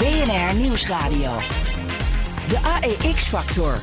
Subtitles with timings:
[0.00, 1.38] BNR Nieuwsradio.
[2.48, 3.78] De AEX-factor.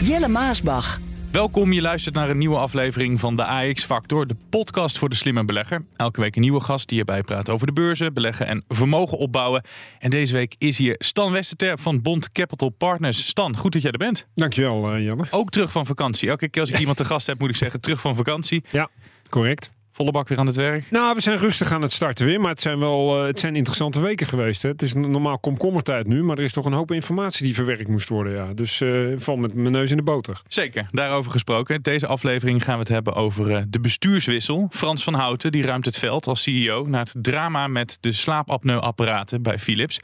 [0.00, 0.98] Jelle Maasbach.
[1.32, 5.14] Welkom, je luistert naar een nieuwe aflevering van de AX Factor, de podcast voor de
[5.14, 5.84] slimme belegger.
[5.96, 9.64] Elke week een nieuwe gast die je bijpraat over de beurzen, beleggen en vermogen opbouwen.
[9.98, 13.26] En deze week is hier Stan Westerterp van Bond Capital Partners.
[13.26, 14.26] Stan, goed dat jij er bent.
[14.34, 15.24] Dankjewel, uh, Janne.
[15.30, 16.28] Ook terug van vakantie.
[16.28, 18.64] Elke keer als ik iemand te gast heb, moet ik zeggen terug van vakantie.
[18.70, 18.88] Ja,
[19.28, 19.70] correct.
[20.00, 20.90] Volle bak weer aan het werk?
[20.90, 22.40] Nou, we zijn rustig aan het starten weer.
[22.40, 24.62] Maar het zijn wel uh, het zijn interessante weken geweest.
[24.62, 24.68] Hè.
[24.68, 26.22] Het is normaal komkommertijd nu.
[26.22, 28.32] Maar er is toch een hoop informatie die verwerkt moest worden.
[28.32, 28.54] Ja.
[28.54, 30.42] Dus uh, val met mijn neus in de boter.
[30.48, 31.82] Zeker, daarover gesproken.
[31.82, 34.66] Deze aflevering gaan we het hebben over uh, de bestuurswissel.
[34.70, 36.86] Frans van Houten die ruimt het veld als CEO...
[36.86, 40.00] na het drama met de slaapapneuapparaten bij Philips.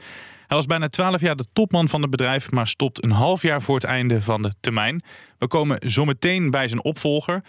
[0.47, 2.51] Hij was bijna 12 jaar de topman van het bedrijf...
[2.51, 5.03] maar stopt een half jaar voor het einde van de termijn.
[5.37, 7.43] We komen zometeen bij zijn opvolger...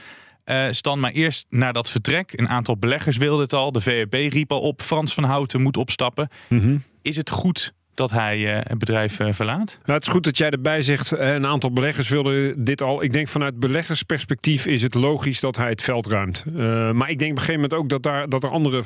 [0.50, 2.32] Uh, Stan, maar eerst naar dat vertrek.
[2.32, 3.72] Een aantal beleggers wilden het al.
[3.72, 4.82] De VEB riep al op.
[4.82, 6.28] Frans van Houten moet opstappen.
[6.48, 6.82] Mm -hmm.
[7.02, 9.78] Is het goed dat hij uh, het bedrijf uh, verlaat?
[9.84, 11.10] Nou, het is goed dat jij erbij zegt.
[11.10, 13.02] Een aantal beleggers wilden dit al.
[13.02, 16.44] Ik denk vanuit beleggersperspectief is het logisch dat hij het veld ruimt.
[16.92, 18.82] Maar ik denk op een gegeven moment ook dat, daar, dat er andere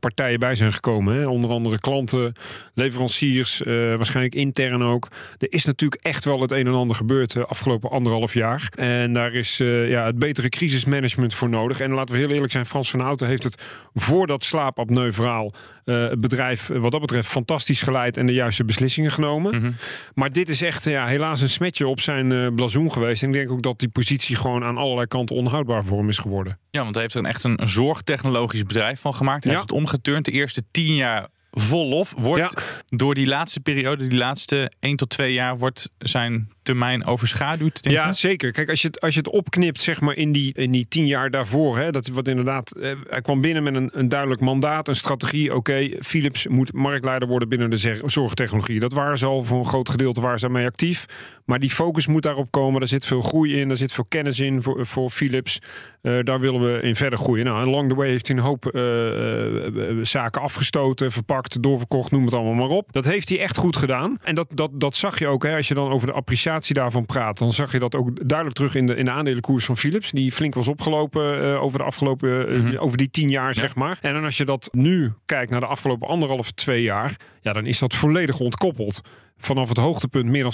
[0.00, 1.14] partijen bij zijn gekomen.
[1.14, 1.26] Hè?
[1.26, 2.32] Onder andere klanten,
[2.74, 3.62] leveranciers,
[3.96, 5.08] waarschijnlijk intern ook.
[5.38, 8.72] Er is natuurlijk echt wel het een en ander gebeurd de afgelopen anderhalf jaar.
[8.74, 11.80] En daar is ja, het betere crisismanagement voor nodig.
[11.80, 13.62] En laten we heel eerlijk zijn, Frans van Houten heeft het
[13.94, 19.10] voor dat slaapapneu verhaal het bedrijf wat dat betreft fantastisch geleid en de juiste beslissingen
[19.10, 19.54] genomen.
[19.54, 19.74] Mm -hmm.
[20.14, 23.22] Maar dit is echt ja, helaas een smetje op zijn uh, blazoen geweest.
[23.22, 26.18] En ik denk ook dat die positie gewoon aan allerlei kanten onhoudbaar voor hem is
[26.18, 26.58] geworden.
[26.70, 29.44] Ja, want hij heeft er echt een zorgtechnologisch bedrijf van gemaakt.
[29.44, 29.58] Hij ja.
[29.58, 30.24] heeft het omgeturnd.
[30.24, 32.14] De eerste tien jaar vol lof.
[32.16, 32.62] Wordt ja.
[32.86, 37.82] door die laatste periode, die laatste 1 tot 2 jaar, wordt zijn termijn overschaduwd.
[37.82, 38.12] Denk ja, je?
[38.12, 38.52] zeker.
[38.52, 41.06] Kijk, als je het, als je het opknipt, zeg maar, in die, in die tien
[41.06, 44.88] jaar daarvoor, hè, dat wat inderdaad, eh, hij kwam binnen met een, een duidelijk mandaat,
[44.88, 45.48] een strategie.
[45.48, 48.80] Oké, okay, Philips moet marktleider worden binnen de zorgtechnologie.
[48.80, 51.06] Dat waren ze al voor een groot gedeelte waar ze mee actief.
[51.44, 52.80] Maar die focus moet daarop komen.
[52.80, 55.58] Er zit veel groei in, er zit veel kennis in voor, voor Philips.
[56.02, 57.44] Uh, daar willen we in verder groeien.
[57.44, 62.34] Nou, along the way heeft hij een hoop uh, zaken afgestoten, verpakt, doorverkocht, noem het
[62.34, 62.92] allemaal maar op.
[62.92, 64.16] Dat heeft hij echt goed gedaan.
[64.22, 67.06] En dat, dat, dat zag je ook, hè, als je dan over de appreciatie daarvan
[67.06, 70.10] praat, dan zag je dat ook duidelijk terug in de, in de aandelenkoers van Philips.
[70.10, 72.76] Die flink was opgelopen uh, over de afgelopen, uh, mm -hmm.
[72.76, 73.98] over die tien jaar, zeg maar.
[74.00, 77.66] En dan als je dat nu kijkt naar de afgelopen anderhalf, twee jaar, ja, dan
[77.66, 79.00] is dat volledig ontkoppeld
[79.40, 80.52] vanaf het hoogtepunt meer dan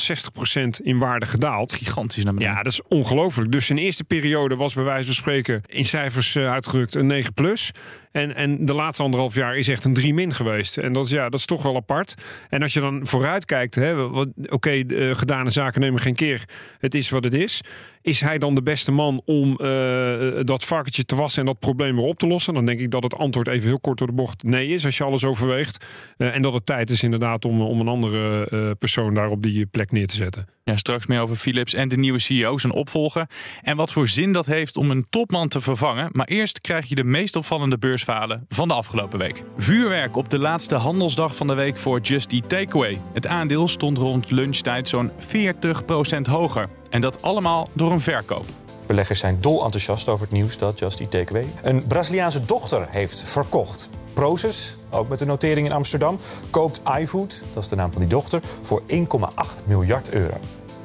[0.78, 1.72] 60% in waarde gedaald.
[1.72, 2.54] Gigantisch naar beneden.
[2.54, 3.52] Ja, dat is ongelooflijk.
[3.52, 7.34] Dus zijn eerste periode was bij wijze van spreken in cijfers uh, uitgedrukt een 9
[7.34, 7.72] plus.
[8.12, 10.78] En, en de laatste anderhalf jaar is echt een 3 min geweest.
[10.78, 12.14] En dat is, ja, dat is toch wel apart.
[12.48, 16.44] En als je dan vooruit kijkt, oké, okay, uh, gedane zaken nemen geen keer.
[16.78, 17.60] Het is wat het is.
[18.02, 21.96] Is hij dan de beste man om uh, dat varkentje te wassen en dat probleem
[21.96, 22.54] weer op te lossen?
[22.54, 24.96] Dan denk ik dat het antwoord even heel kort door de bocht nee is, als
[24.96, 25.84] je alles overweegt.
[26.18, 29.42] Uh, en dat het tijd is inderdaad om, om een andere uh, persoon daar op
[29.42, 30.46] die plek neer te zetten.
[30.64, 33.26] Ja, straks meer over Philips en de nieuwe CEO, zijn opvolger.
[33.62, 36.08] En wat voor zin dat heeft om een topman te vervangen.
[36.12, 39.42] Maar eerst krijg je de meest opvallende beursfalen van de afgelopen week.
[39.56, 43.00] Vuurwerk op de laatste handelsdag van de week voor Just Eat Takeaway.
[43.12, 45.14] Het aandeel stond rond lunchtijd zo'n 40%
[46.22, 46.68] hoger.
[46.90, 48.44] En dat allemaal door een verkoop.
[48.86, 53.30] Beleggers zijn dol enthousiast over het nieuws dat Just Eat Takeaway een Braziliaanse dochter heeft
[53.30, 53.90] verkocht.
[54.16, 56.18] Proces, ook met een notering in Amsterdam,
[56.50, 58.96] koopt iFood, dat is de naam van die dochter, voor 1,8
[59.66, 60.36] miljard euro.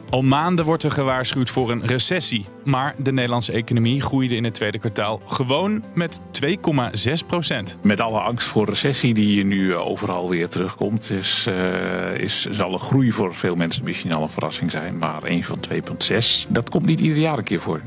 [0.09, 2.45] Al maanden wordt er gewaarschuwd voor een recessie.
[2.63, 7.77] Maar de Nederlandse economie groeide in het tweede kwartaal gewoon met 2,6 procent.
[7.81, 12.73] Met alle angst voor recessie die hier nu overal weer terugkomt, is, uh, is, zal
[12.73, 14.97] een groei voor veel mensen misschien al een verrassing zijn.
[14.97, 17.81] Maar een van 2,6, dat komt niet ieder jaar een keer voor.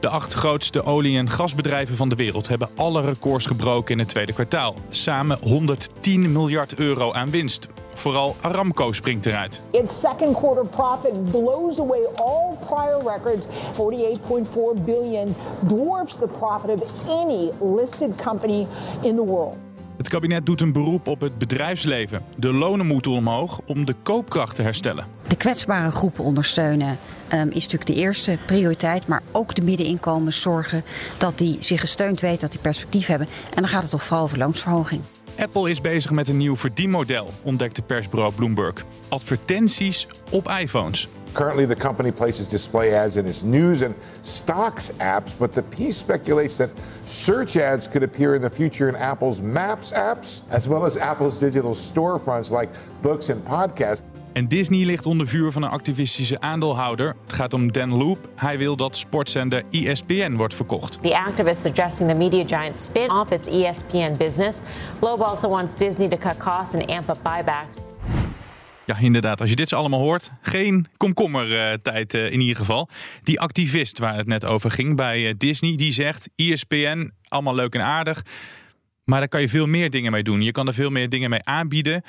[0.00, 4.08] De acht grootste olie- en gasbedrijven van de wereld hebben alle records gebroken in het
[4.08, 4.74] tweede kwartaal.
[4.90, 7.68] Samen 110 miljard euro aan winst.
[7.94, 9.60] Vooral Aramco springt eruit.
[9.70, 13.46] Its second quarter profit blows away all prior records.
[13.46, 18.66] 48.4 billion dwarfs the profit of any listed company
[19.02, 19.56] in the world.
[20.10, 22.22] Het kabinet doet een beroep op het bedrijfsleven.
[22.36, 25.04] De lonen moeten omhoog om de koopkracht te herstellen.
[25.26, 26.98] De kwetsbare groepen ondersteunen
[27.32, 29.06] um, is natuurlijk de eerste prioriteit.
[29.06, 30.84] Maar ook de middeninkomens zorgen
[31.18, 33.26] dat die zich gesteund weten, dat die perspectief hebben.
[33.48, 35.02] En dan gaat het toch vooral over loonsverhoging.
[35.38, 38.84] Apple is bezig met een nieuw verdienmodel, ontdekte persbureau Bloomberg.
[39.08, 41.08] Advertenties op iPhones.
[41.34, 45.96] Currently, the company places display ads in its news and stocks apps, but the piece
[45.96, 46.70] speculates that
[47.06, 51.38] search ads could appear in the future in Apple's Maps apps, as well as Apple's
[51.38, 52.68] digital storefronts like
[53.02, 54.04] books and podcasts.
[54.32, 57.16] En Disney ligt onder vuur van een activistische aandeelhouder.
[57.22, 58.28] Het gaat om Dan Loop.
[58.36, 61.02] Hij wil dat sportzender ESPN wordt verkocht.
[61.02, 64.56] The activist suggesting the media giant spin off its ESPN business.
[65.00, 67.89] Loeb also wants Disney to cut costs and amp up buybacks.
[68.90, 69.40] Ja, inderdaad.
[69.40, 72.88] Als je dit zo allemaal hoort, geen komkommertijd uh, in ieder geval.
[73.22, 77.74] Die activist waar het net over ging bij uh, Disney, die zegt ESPN, allemaal leuk
[77.74, 78.22] en aardig.
[79.04, 80.42] Maar daar kan je veel meer dingen mee doen.
[80.42, 82.02] Je kan er veel meer dingen mee aanbieden.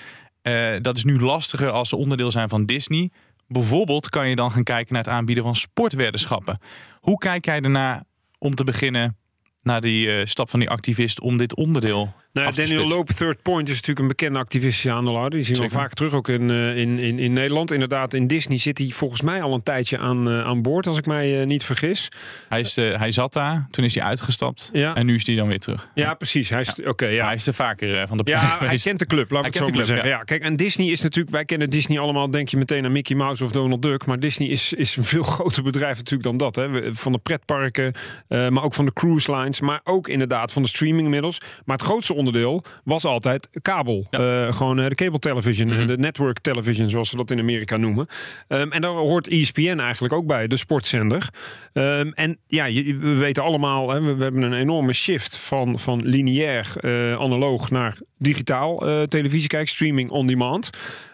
[0.81, 3.09] Dat is nu lastiger als ze onderdeel zijn van Disney.
[3.47, 6.59] Bijvoorbeeld kan je dan gaan kijken naar het aanbieden van sportweddenschappen.
[6.99, 8.03] Hoe kijk jij ernaar
[8.37, 9.17] om te beginnen
[9.61, 13.73] naar die stap van die activist om dit onderdeel nou, Daniel Loop, Third Point, is
[13.73, 15.39] natuurlijk een bekende activistische aandeelhouder.
[15.39, 17.71] Die zien we vaak terug ook in, uh, in, in, in, Nederland.
[17.71, 20.97] Inderdaad, in Disney zit hij volgens mij al een tijdje aan, uh, aan boord, als
[20.97, 22.09] ik mij uh, niet vergis.
[22.49, 24.95] Hij, is hij zat daar, toen is hij uitgestapt ja.
[24.95, 25.89] en nu is hij dan weer terug.
[25.95, 26.49] Ja, precies.
[26.49, 26.81] Hij is.
[26.83, 27.25] Okay, ja.
[27.25, 29.73] hij is er vaker van de Ja, hij kent de club, laat ik het zo
[29.73, 30.07] maar zeggen.
[30.07, 30.23] Ja.
[30.23, 33.43] kijk, en Disney is natuurlijk, wij kennen Disney allemaal, denk je meteen aan Mickey Mouse
[33.43, 34.05] of Donald Duck.
[34.05, 36.55] Maar Disney is, is een veel groter bedrijf natuurlijk dan dat.
[36.55, 36.95] Hè.
[36.95, 37.93] Van de pretparken,
[38.27, 41.41] maar ook van de cruise lines, maar ook inderdaad van de streaming inmiddels.
[41.65, 44.07] Maar het grootste onderdeel was altijd kabel.
[44.11, 45.87] Uh, gewoon uh, de cable television, mm -hmm.
[45.87, 48.07] de network television, zoals ze dat in Amerika noemen.
[48.47, 51.29] Um, en daar hoort ESPN eigenlijk ook bij, de sportzender.
[51.73, 55.79] Um, en ja, je, we weten allemaal, hè, we, we, hebben een enorme shift van,
[55.79, 58.77] van lineair uh, analoog naar digitaal
[59.07, 60.69] televisie kijk, streaming on demand.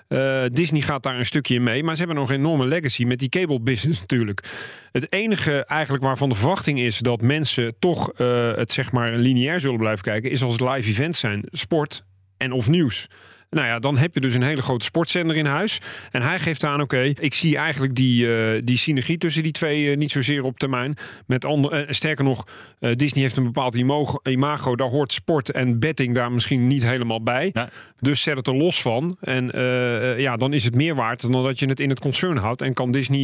[0.09, 1.83] Uh, Disney gaat daar een stukje in mee.
[1.83, 4.43] Maar ze hebben nog een enorme legacy met die cable business natuurlijk.
[4.91, 9.59] Het enige eigenlijk waarvan de verwachting is dat mensen toch uh, het zeg maar lineair
[9.59, 12.03] zullen blijven kijken, is als het live events zijn, sport
[12.37, 13.07] en of nieuws.
[13.49, 15.81] Nou ja, dan heb je dus een hele grote sportzender in huis.
[16.11, 19.83] En hij geeft aan, oké, ik zie eigenlijk die, uh, die synergie tussen die twee
[19.83, 20.95] uh, niet zozeer op termijn.
[21.25, 22.47] Met andere, uh, sterker nog,
[22.79, 24.75] Disney heeft een bepaald imago, imago.
[24.75, 27.49] Daar hoort sport en betting daar misschien niet helemaal bij.
[27.53, 27.69] Ja.
[27.99, 29.17] Dus zet het er los van.
[29.21, 29.51] En
[30.17, 32.61] ja, dan is het meer waard dan dat je het in het concern houdt.
[32.61, 33.23] En kan Disney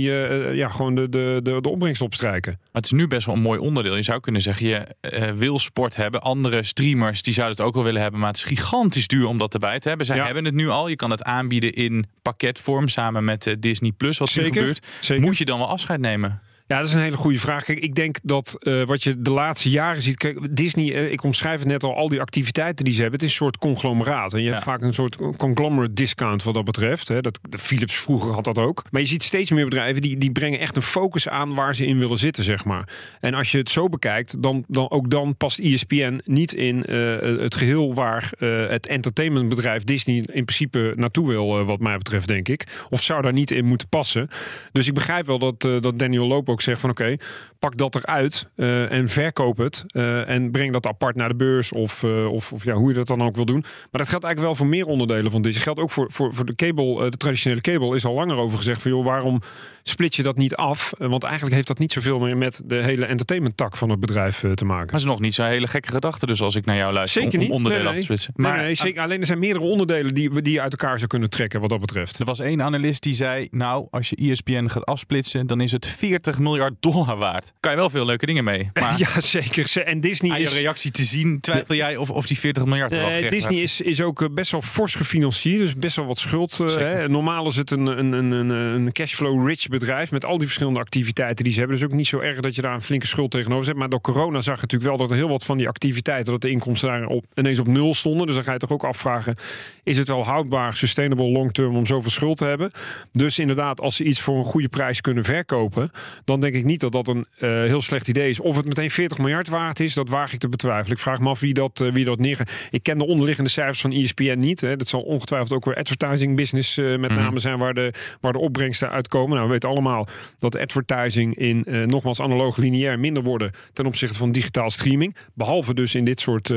[0.55, 2.51] ja, gewoon de, de, de, de opbrengst opstrijken.
[2.51, 3.95] Maar het is nu best wel een mooi onderdeel.
[3.95, 4.87] Je zou kunnen zeggen, je
[5.35, 6.21] wil sport hebben.
[6.21, 8.19] Andere streamers die zouden het ook wel willen hebben.
[8.19, 10.05] Maar het is gigantisch duur om dat erbij te hebben.
[10.15, 10.25] Zij ja.
[10.33, 10.87] hebben het nu al.
[10.87, 14.17] Je kan het aanbieden in pakketvorm samen met uh, Disney Plus.
[14.17, 14.51] Wat Zeker.
[14.51, 14.85] nu gebeurt.
[14.99, 15.23] Zeker.
[15.23, 16.41] Moet je dan wel afscheid nemen?
[16.73, 17.63] Ja, dat is een hele goede vraag.
[17.63, 20.17] Kijk, ik denk dat uh, wat je de laatste jaren ziet.
[20.17, 23.19] Kijk, Disney, uh, ik omschrijf het net al, al die activiteiten die ze hebben.
[23.19, 24.33] Het is een soort conglomeraat.
[24.33, 24.51] En je ja.
[24.51, 27.07] hebt vaak een soort conglomerate discount wat dat betreft.
[27.07, 27.21] Hè.
[27.21, 28.83] Dat, de Philips vroeger had dat ook.
[28.91, 31.85] Maar je ziet steeds meer bedrijven die, die brengen echt een focus aan waar ze
[31.85, 32.89] in willen zitten, zeg maar.
[33.19, 37.39] En als je het zo bekijkt, dan, dan ook dan past ESPN niet in uh,
[37.41, 38.31] het geheel waar
[38.69, 42.85] het entertainmentbedrijf Disney in principe naartoe wil, wat mij betreft, denk ik.
[42.89, 44.29] Of zou daar niet in moeten passen.
[44.71, 47.19] Dus ik begrijp wel dat, dat Daniel Loop ook zegt van oké, okay,
[47.59, 49.85] pak dat eruit uh, en verkoop het.
[49.93, 52.95] Uh, en breng dat apart naar de beurs of, uh, of, of, ja, hoe je
[52.95, 53.59] dat dan ook wil doen.
[53.61, 55.55] Maar dat geldt eigenlijk wel voor meer onderdelen van dit.
[55.55, 58.81] geldt ook voor, voor, voor de cable, de traditionele cable is al langer over gezegd
[58.81, 59.41] van joh, waarom
[59.83, 60.93] split je dat niet af?
[60.97, 64.43] Want eigenlijk heeft dat niet zoveel meer met de hele entertainment tak van het bedrijf
[64.53, 64.85] te maken.
[64.85, 67.21] Maar is nog niet zo'n hele gekke gedachte dus als ik naar jou luister.
[67.21, 67.49] Zeker niet.
[67.49, 68.01] Om onderdelen nee, nee.
[68.01, 68.33] af te splitsen.
[68.35, 71.09] Maar nee, nee, zeker, alleen er zijn meerdere onderdelen die, die je uit elkaar zou
[71.09, 72.19] kunnen trekken wat dat betreft.
[72.19, 75.85] Er was één analist die zei, nou als je ESPN gaat afsplitsen, dan is het
[75.85, 77.53] 40 miljard dollar waard.
[77.59, 78.69] Kan je wel veel leuke dingen mee.
[78.83, 79.83] Maar ja, zeker.
[79.83, 80.53] En Disney aan je is...
[80.53, 84.33] reactie te zien, twijfel jij of, of die 40 miljard nee, Disney is, is ook
[84.33, 86.59] best wel fors gefinancierd, dus best wel wat schuld.
[86.61, 87.09] Uh, hè.
[87.09, 91.53] Normaal is het een, een, een, een cashflow-rich bedrijf met al die verschillende activiteiten die
[91.53, 91.77] ze hebben.
[91.77, 93.75] Dus ook niet zo erg dat je daar een flinke schuld tegenover zet.
[93.75, 96.41] Maar door corona zag je natuurlijk wel dat er heel wat van die activiteiten, dat
[96.41, 98.25] de inkomsten daar op, ineens op nul stonden.
[98.27, 99.35] Dus dan ga je toch ook afvragen,
[99.83, 102.71] is het wel houdbaar, sustainable, long-term om zoveel schuld te hebben?
[103.11, 105.91] Dus inderdaad, als ze iets voor een goede prijs kunnen verkopen,
[106.25, 108.39] dan denk ik niet dat dat een uh, heel slecht idee is.
[108.39, 110.91] Of het meteen 40 miljard waard is, dat waag ik te betwijfelen.
[110.91, 112.47] Ik vraag me af wie dat, uh, wie dat neer.
[112.69, 114.61] Ik ken de onderliggende cijfers van ESPN niet.
[114.61, 114.75] Hè.
[114.75, 118.39] Dat zal ongetwijfeld ook weer advertising business uh, met name zijn waar de, waar de
[118.39, 119.35] opbrengsten uitkomen.
[119.35, 124.31] Nou, we weten allemaal dat advertising in nogmaals analoog lineair minder worden ten opzichte van
[124.31, 125.15] digitaal streaming.
[125.33, 126.47] Behalve dus in dit soort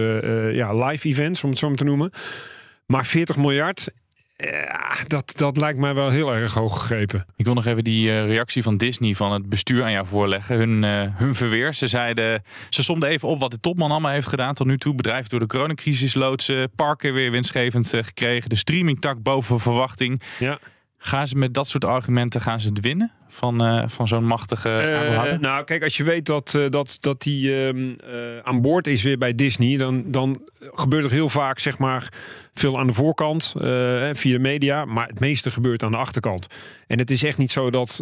[0.53, 2.11] ja, live events, om het zo maar te noemen.
[2.87, 3.89] Maar 40 miljard
[4.37, 7.27] Ja, dat, dat lijkt mij wel heel erg hoog gegrepen.
[7.37, 10.57] Ik wil nog even die uh, reactie van Disney van het bestuur aan jou voorleggen.
[10.57, 11.75] Hun, uh, hun verweer.
[11.75, 14.95] Ze zeiden, ze somden even op wat de topman allemaal heeft gedaan tot nu toe.
[14.95, 20.23] Bedrijf door de coronacrisis loodsen, parken weer winstgevend uh, gekregen, de streamingtak boven verwachting.
[20.39, 20.59] Ja.
[20.99, 24.69] Gaan ze met dat soort argumenten gaan ze het winnen van, uh, van zo'n machtige
[24.69, 27.55] uh, Nou, kijk, als je weet dat, uh, dat, dat die
[28.43, 32.13] aan boord is weer bij Disney, dan, dan gebeurt er heel vaak, zeg maar,
[32.55, 33.55] veel aan de voorkant
[34.13, 36.47] via de media, maar het meeste gebeurt aan de achterkant.
[36.87, 38.01] En het is echt niet zo dat,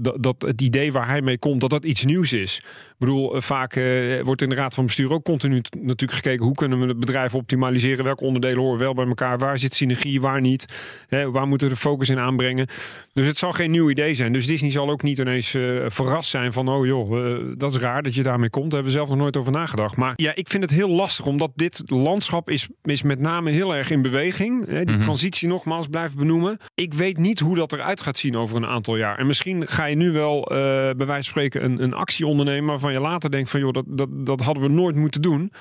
[0.00, 2.56] dat, dat, het idee waar hij mee komt, dat dat iets nieuws is.
[2.58, 3.80] Ik bedoel, vaak
[4.22, 7.34] wordt in de raad van bestuur ook continu natuurlijk gekeken hoe kunnen we het bedrijf
[7.34, 10.64] optimaliseren, welke onderdelen horen wel bij elkaar, waar zit synergie, waar niet,
[11.08, 12.66] hè, waar moeten we de focus in aanbrengen.
[13.12, 14.32] Dus het zal geen nieuw idee zijn.
[14.32, 17.76] Dus Disney zal ook niet ineens uh, verrast zijn van, oh joh, uh, dat is
[17.76, 18.70] raar dat je daarmee komt.
[18.70, 19.96] Daar hebben we zelf nog nooit over nagedacht.
[19.96, 23.74] Maar ja, ik vind het heel lastig, omdat dit landschap is, is met name heel
[23.74, 24.66] erg in beweging.
[24.66, 25.04] Hè, die Mhm.
[25.04, 26.58] transitie nogmaals blijven benoemen.
[26.74, 29.18] Ik weet niet hoe dat eruit gaat zien over een aantal jaar.
[29.18, 32.68] En misschien ga je nu wel, uh, bij wijze van spreken, een, een actie ondernemen
[32.70, 35.52] waarvan je later denkt van, joh, dat, dat, dat hadden we nooit moeten doen.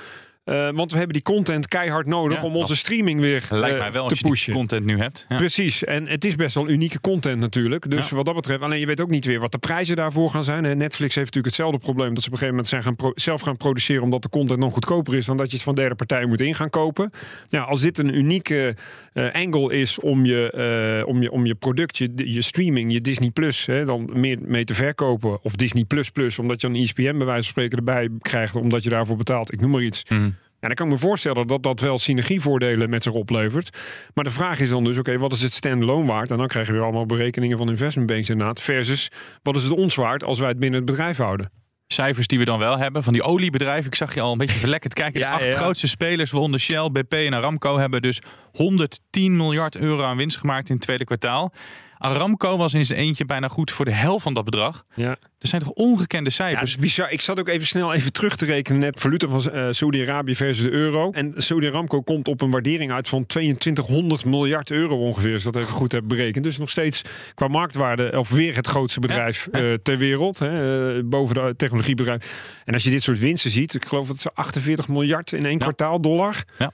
[0.46, 3.92] Uh, want we hebben die content keihard nodig Ja, om onze streaming weer Lijkt mij
[3.92, 4.54] wel te als je die pushen.
[4.54, 5.26] content nu hebt.
[5.30, 5.38] Ja.
[5.38, 7.90] Precies, en het is best wel unieke content natuurlijk.
[7.90, 8.16] Dus Ja.
[8.16, 10.62] wat dat betreft, alleen je weet ook niet weer wat de prijzen daarvoor gaan zijn.
[10.64, 13.58] Netflix heeft natuurlijk hetzelfde probleem dat ze op een gegeven moment zijn gaan zelf gaan
[13.58, 16.42] produceren omdat de content nog goedkoper is dan dat je het van derde partijen moet
[16.42, 17.12] in gaan kopen.
[17.48, 18.76] Ja, als dit een unieke
[19.14, 20.52] eh, angle is om je,
[21.02, 24.38] eh, om je, om je product, je, je streaming, je Disney Plus, hè, dan meer
[24.42, 25.44] mee te verkopen.
[25.44, 28.56] Of Disney Plus Plus, omdat je een E ESPN bij wijze van spreken erbij krijgt,
[28.56, 29.54] omdat je daarvoor betaalt.
[29.54, 30.04] Ik noem maar iets.
[30.10, 30.30] Mhm.
[30.64, 33.78] Ja, dan kan ik me voorstellen dat dat wel synergievoordelen met zich oplevert.
[34.14, 36.32] Maar de vraag is dan dus, oké, wat is het standalone waard?
[36.32, 38.62] En dan krijg je weer allemaal berekeningen van investment banks inderdaad.
[38.62, 41.52] Versus, wat is het ons waard als wij het binnen het bedrijf houden?
[41.88, 43.86] Cijfers die we dan wel hebben van die oliebedrijven.
[43.86, 45.20] Ik zag je al een beetje verlekkerd kijken.
[45.20, 45.58] Ja, de acht ja, ja.
[45.58, 50.70] grootste spelers, waaronder Shell, BP en Aramco, hebben dus 110 miljard euro aan winst gemaakt
[50.70, 51.54] in het tweede kwartaal.
[52.04, 54.86] Aramco was in zijn eentje bijna goed voor de helft van dat bedrag.
[54.96, 55.10] Ja.
[55.40, 56.72] Er zijn toch ongekende Ja, cijfers.
[56.72, 57.12] is bizar.
[57.12, 58.80] Ik zat ook even snel even terug te rekenen.
[58.80, 61.12] Net valuta van eh, Saudi-Arabië versus de euro.
[61.12, 65.34] En Saudi Aramco komt op een waardering uit van 2200 miljard euro ongeveer.
[65.34, 66.44] Als ik dat even goed heb berekend.
[66.44, 67.02] Dus nog steeds
[67.34, 68.18] qua marktwaarde.
[68.20, 70.40] Of weer het grootste bedrijf eh, ter wereld.
[70.40, 72.62] Hè, eh, boven de technologiebedrijf.
[72.66, 73.74] En als je dit soort winsten ziet.
[73.74, 75.58] Ik geloof dat ze 48 miljard in één Ja.
[75.58, 76.44] kwartaal dollar.
[76.58, 76.72] Ja.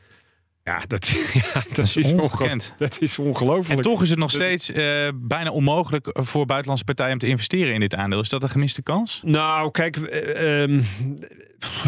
[0.69, 1.07] Ja, dat,
[1.53, 2.73] ja, dat, is is, onge- ongekend.
[2.77, 3.77] Dat is ongelooflijk.
[3.77, 7.73] En toch is het nog steeds eh, bijna onmogelijk voor buitenlandse partijen om te investeren
[7.73, 8.19] in dit aandeel.
[8.19, 9.21] Is dat een gemiste kans?
[9.25, 10.81] Nou, kijk, eh, ehm,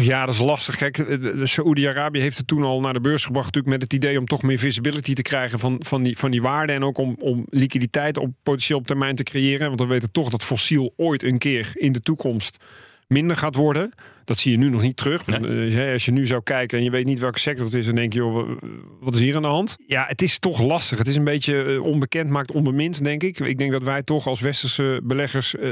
[0.00, 0.76] ja, dat is lastig.
[0.76, 4.18] Kijk, eh, Saoedi-Arabië heeft het toen al naar de beurs gebracht, natuurlijk met het idee
[4.18, 7.16] om toch meer visibility te krijgen van, van, die, van die waarde en ook om,
[7.18, 9.68] om liquiditeit op potentieel op termijn te creëren.
[9.68, 12.64] Want we weten toch dat fossiel ooit een keer in de toekomst
[13.06, 13.92] minder gaat worden.
[14.24, 15.26] Dat zie je nu nog niet terug.
[15.26, 15.66] Nee.
[15.68, 17.86] Eh, hè, Als je nu zou kijken en je weet niet welke sector het is,
[17.86, 18.48] dan denk je, joh,
[19.00, 19.76] wat is hier aan de hand?
[19.86, 20.98] Ja, het is toch lastig.
[20.98, 23.38] Het is een beetje eh, onbekend, maakt onbemind, denk ik.
[23.38, 25.70] Ik denk dat wij toch als westerse beleggers eh,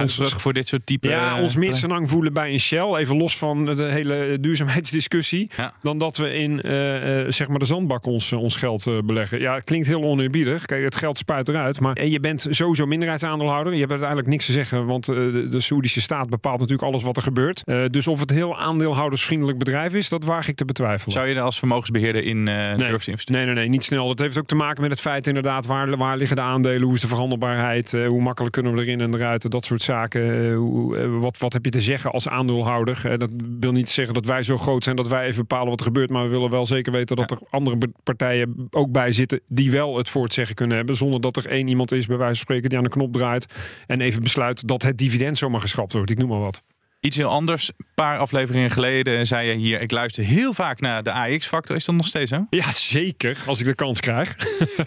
[0.00, 1.08] ons Terug voor dit soort type.
[1.08, 2.94] ja, ons meer lang voelen bij een Shell.
[2.94, 5.50] Even los van de hele duurzaamheidsdiscussie.
[5.56, 5.72] Ja.
[5.82, 9.40] Dan dat we in eh, eh, zeg maar de zandbak ons, ons geld eh, beleggen.
[9.40, 10.64] Ja, het klinkt heel oneerbiedig.
[10.64, 11.80] Kijk, het geld spuit eruit.
[11.80, 13.72] Maar en je bent sowieso minderheidsaandeelhouder.
[13.72, 14.86] Je hebt uiteindelijk niks te zeggen.
[14.86, 17.62] Want de, de Soedische staat bepaalt natuurlijk alles wat er gebeurt.
[17.86, 21.12] Eh, dus of het heel aandeelhoudersvriendelijk bedrijf is, dat waag ik te betwijfelen.
[21.12, 23.44] Zou je er als vermogensbeheerder in eh durven te investeren?
[23.44, 24.08] Nee, nee, nee, niet snel.
[24.08, 26.94] Dat heeft ook te maken met het feit inderdaad, waar, waar liggen de aandelen, hoe
[26.94, 30.52] is de verhandelbaarheid, eh, hoe makkelijk kunnen we erin en eruit, dat soort zaken.
[30.52, 33.18] Hoe, wat, wat heb je te zeggen als aandeelhouder?
[33.18, 35.86] Dat wil niet zeggen dat wij zo groot zijn dat wij even bepalen wat er
[35.86, 39.70] gebeurt, maar we willen wel zeker weten dat er andere partijen ook bij zitten die
[39.70, 42.34] wel het voor het zeggen kunnen hebben, zonder dat er één iemand is, bij wijze
[42.34, 43.46] van spreken, die aan de knop draait
[43.86, 46.10] en even besluit dat het dividend zomaar geschrapt wordt.
[46.10, 46.62] Ik noem maar wat.
[47.00, 47.68] Iets heel anders.
[47.68, 51.76] Een paar afleveringen geleden zei je hier: ik luister heel vaak naar de AX-factor.
[51.76, 52.46] Is dat nog steeds zo?
[52.50, 54.36] Ja, zeker, als ik de kans krijg.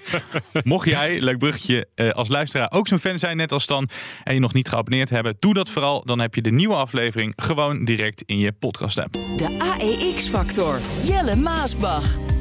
[0.64, 3.90] Mocht jij, leuk bruggetje, eh, als luisteraar ook zo'n fan zijn, net als Stan,
[4.24, 6.06] en je nog niet geabonneerd hebben, doe dat vooral.
[6.06, 9.14] Dan heb je de nieuwe aflevering gewoon direct in je podcast-app.
[9.14, 10.80] De AEX-factor.
[11.02, 12.39] Jelle Maasbach.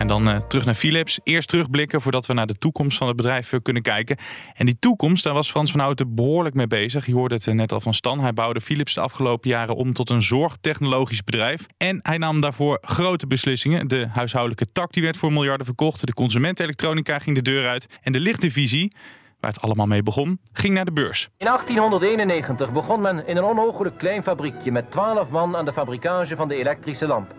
[0.00, 1.20] En dan eh, terug naar Philips.
[1.24, 4.16] Eerst terugblikken voordat we naar de toekomst van het bedrijf eh, kunnen kijken.
[4.54, 7.06] En die toekomst, daar was Frans van Houten behoorlijk mee bezig.
[7.06, 8.20] Je hoorde het eh, net al van Stan.
[8.20, 11.66] Hij bouwde Philips de afgelopen jaren om tot een zorgtechnologisch bedrijf.
[11.76, 13.88] En hij nam daarvoor grote beslissingen.
[13.88, 16.06] De huishoudelijke tak die werd voor miljarden verkocht.
[16.06, 17.86] De consumentenelektronica ging de deur uit.
[18.02, 18.92] En de lichtdivisie,
[19.40, 21.28] waar het allemaal mee begon, ging naar de beurs.
[21.36, 26.36] In 1891 begon men in een onogelijk klein fabriekje met 12 man aan de fabrikage
[26.36, 27.34] van de elektrische lamp.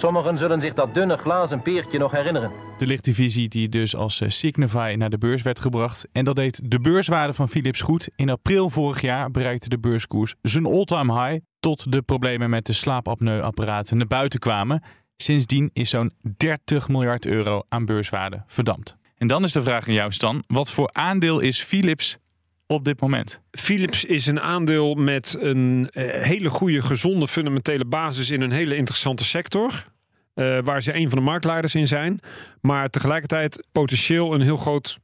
[0.00, 2.50] Sommigen zullen zich dat dunne glazen peertje nog herinneren.
[2.76, 6.08] De lichtdivisie die dus als eh, Signify naar de beurs werd gebracht.
[6.12, 8.08] En dat deed de beurswaarde van Philips goed.
[8.16, 11.44] In april vorig jaar bereikte de beurskoers zijn all-time high.
[11.58, 14.82] Tot de problemen met de slaapapneuapparaten naar buiten kwamen.
[15.16, 18.96] Sindsdien is zo'n 30 miljard euro aan beurswaarde verdampt.
[19.16, 20.44] En dan is de vraag aan jou, Stan.
[20.46, 22.18] Wat voor aandeel is Philips
[22.70, 23.40] op dit moment?
[23.50, 28.76] Philips is een aandeel met een eh, hele goede, gezonde, fundamentele basis in een hele
[28.76, 29.84] interessante sector.
[30.34, 32.20] eh, waar ze een van de marktleiders in zijn.
[32.60, 34.98] Maar tegelijkertijd potentieel een heel groot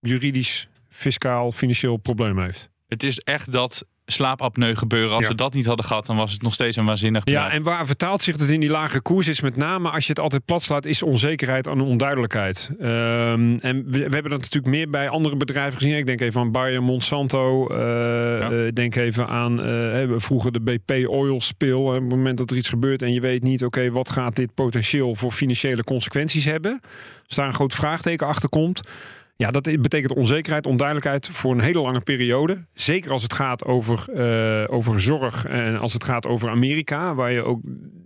[0.00, 2.70] juridisch, fiscaal, financieel probleem heeft.
[2.88, 5.12] Het is echt dat slaapapneu gebeuren.
[5.14, 5.28] Als Ja.
[5.28, 7.46] we dat niet hadden gehad, dan was het nog steeds een waanzinnig bedrijf.
[7.46, 10.08] Ja, en waar vertaalt zich het in die lage koers is met name als je
[10.10, 12.70] het altijd plat slaat, is onzekerheid en onduidelijkheid.
[12.80, 15.96] Ehm, en we, we hebben dat natuurlijk meer bij andere bedrijven gezien.
[15.96, 17.66] Ik denk even aan Bayer, Monsanto.
[17.68, 21.72] eh, denk even aan hè, vroeger de BP Oil spill.
[21.72, 24.54] Op het moment dat er iets gebeurt en je weet niet, oké, wat gaat dit
[24.54, 26.80] potentieel voor financiële consequenties hebben?
[27.26, 28.80] Als daar een groot vraagteken achter komt.
[29.36, 32.66] Ja, dat betekent onzekerheid, onduidelijkheid voor een hele lange periode.
[32.74, 37.32] Zeker als het gaat over, eh, over zorg en als het gaat over Amerika, waar
[37.32, 37.60] je ook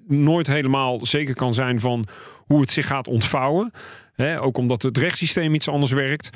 [0.07, 2.07] nooit helemaal zeker kan zijn van
[2.37, 3.71] hoe het zich gaat ontvouwen.
[4.15, 6.31] Hè, ook omdat het rechtssysteem iets anders werkt.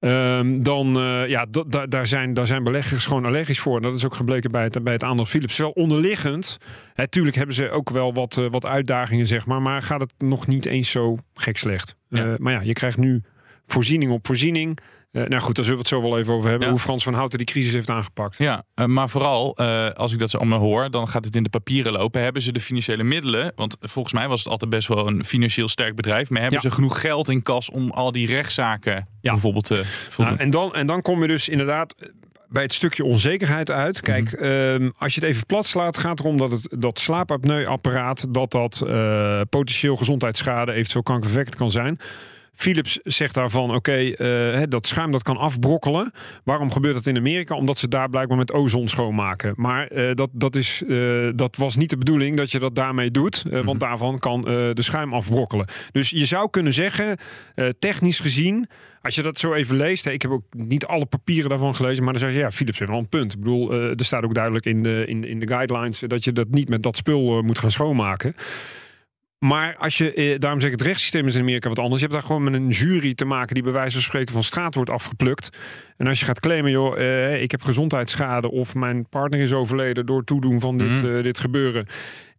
[0.00, 3.76] Ehm, dan eh, ja, da- da- daar, zijn, daar zijn beleggers gewoon allergisch voor.
[3.76, 5.56] En dat is ook gebleken bij het, bij het aandeel Philips.
[5.56, 6.58] Wel onderliggend.
[6.94, 9.62] Natuurlijk hebben ze ook wel wat, eh, wat uitdagingen, zeg maar.
[9.62, 11.96] Maar gaat het nog niet eens zo gek slecht.
[12.08, 12.34] Ja.
[12.38, 13.22] Maar ja, je krijgt nu
[13.72, 14.78] voorziening op voorziening.
[15.12, 16.66] Eh, nou goed, daar zullen we het zo wel even over hebben.
[16.66, 16.72] Ja.
[16.72, 18.38] Hoe Frans van Houten die crisis heeft aangepakt.
[18.38, 21.42] Ja, eh, maar vooral eh, als ik dat zo allemaal hoor, dan gaat het in
[21.42, 22.22] de papieren lopen.
[22.22, 23.52] Hebben ze de financiële middelen?
[23.56, 26.30] Want volgens mij was het altijd best wel een financieel sterk bedrijf.
[26.30, 26.68] Maar hebben Ja.
[26.68, 30.34] ze genoeg geld in kas om al die rechtszaken bijvoorbeeld te voldoen?
[30.34, 31.94] Nou, en, dan, en dan kom je dus inderdaad
[32.48, 34.00] bij het stukje onzekerheid uit.
[34.00, 38.34] Kijk, ehm, als je het even plat slaat, gaat het erom dat het dat slaapapneuapparaat
[38.34, 38.78] dat dat
[39.48, 41.98] potentieel gezondheidsschade, eventueel kankerverwekkend kan zijn.
[42.60, 46.12] Philips zegt daarvan, oké, eh, dat schuim dat kan afbrokkelen.
[46.44, 47.54] Waarom gebeurt dat in Amerika?
[47.54, 49.54] Omdat ze daar blijkbaar met ozon schoonmaken.
[49.56, 53.10] Maar eh, dat, dat, is, eh, dat was niet de bedoeling dat je dat daarmee
[53.10, 53.44] doet.
[53.64, 55.66] Want daarvan kan de schuim afbrokkelen.
[55.92, 57.18] Dus je zou kunnen zeggen,
[57.78, 58.68] technisch gezien...
[59.02, 62.12] Als je dat zo even leest, ik heb ook niet alle papieren daarvan gelezen, maar
[62.12, 63.32] dan zeg je ja, Philips heeft wel een punt.
[63.32, 66.48] Ik bedoel, er staat ook duidelijk in de, in, in de guidelines dat je dat
[66.50, 68.34] niet met dat spul moet gaan schoonmaken.
[69.40, 72.00] Maar als je, eh, daarom zeg ik, het rechtssysteem is in Amerika wat anders.
[72.02, 74.42] Je hebt daar gewoon met een jury te maken die bij wijze van spreken van
[74.42, 75.58] straat wordt afgeplukt.
[75.96, 80.06] En als je gaat claimen, joh, eh, ik heb gezondheidsschade of mijn partner is overleden
[80.06, 81.16] door toedoen van dit, Mhm.
[81.16, 81.86] eh, dit gebeuren.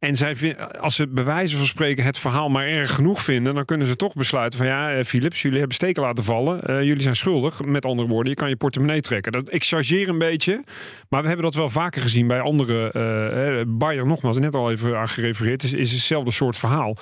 [0.01, 3.65] En zij, als ze bij wijze van spreken het verhaal maar erg genoeg vinden, dan
[3.65, 6.61] kunnen ze toch besluiten van ja, eh, Philips, jullie hebben steken laten vallen.
[6.61, 7.63] Eh, jullie zijn schuldig.
[7.63, 9.31] Met andere woorden, je kan je portemonnee trekken.
[9.31, 10.63] Dat, ik chargeer een beetje,
[11.09, 12.91] maar we hebben dat wel vaker gezien bij andere.
[12.91, 16.95] eh, Bayer, nogmaals, net al even aan gerefereerd, is, is hetzelfde soort verhaal.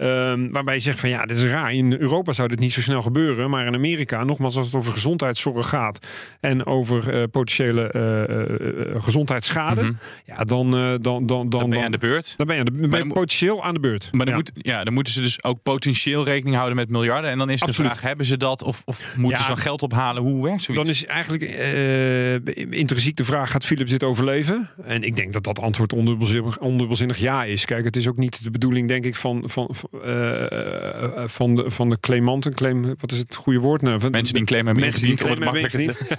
[0.00, 1.72] Ehm, waarbij je zegt van ja, dit is raar.
[1.72, 3.50] In Europa zou dit niet zo snel gebeuren.
[3.50, 6.06] Maar in Amerika, nogmaals, als het over gezondheidszorg gaat
[6.40, 9.92] en over eh, potentiële eh, eh, gezondheidsschade, Mhm.
[10.26, 12.34] ja, dan, dan, dan, dan, Dan ben je aan de beurt.
[12.36, 14.08] dan ben je, aan de, ben je potentieel aan de beurt.
[14.12, 14.40] Maar dan, Ja.
[14.54, 17.30] moet, ja, dan moeten ze dus ook potentieel rekening houden met miljarden.
[17.30, 19.42] En dan is de vraag, hebben ze dat of, of moeten Ja.
[19.44, 20.22] ze dan geld ophalen?
[20.22, 20.84] Hoe werkt zoiets?
[20.84, 21.42] Dan is eigenlijk
[22.70, 24.68] intrinsiek de vraag: gaat Philips dit overleven?
[24.84, 27.64] En ik denk dat dat antwoord ondubbelzinnig, ondubbelzinnig ja is.
[27.64, 31.54] Kijk, het is ook niet de bedoeling, denk ik, van, van, van, eh, eh, van,
[31.56, 32.54] de, van de claimanten.
[32.54, 33.82] Claim, wat is het goede woord?
[33.82, 36.18] Nou, van, Mensen die een claim hebben mensen die ingediend, om het makkelijker.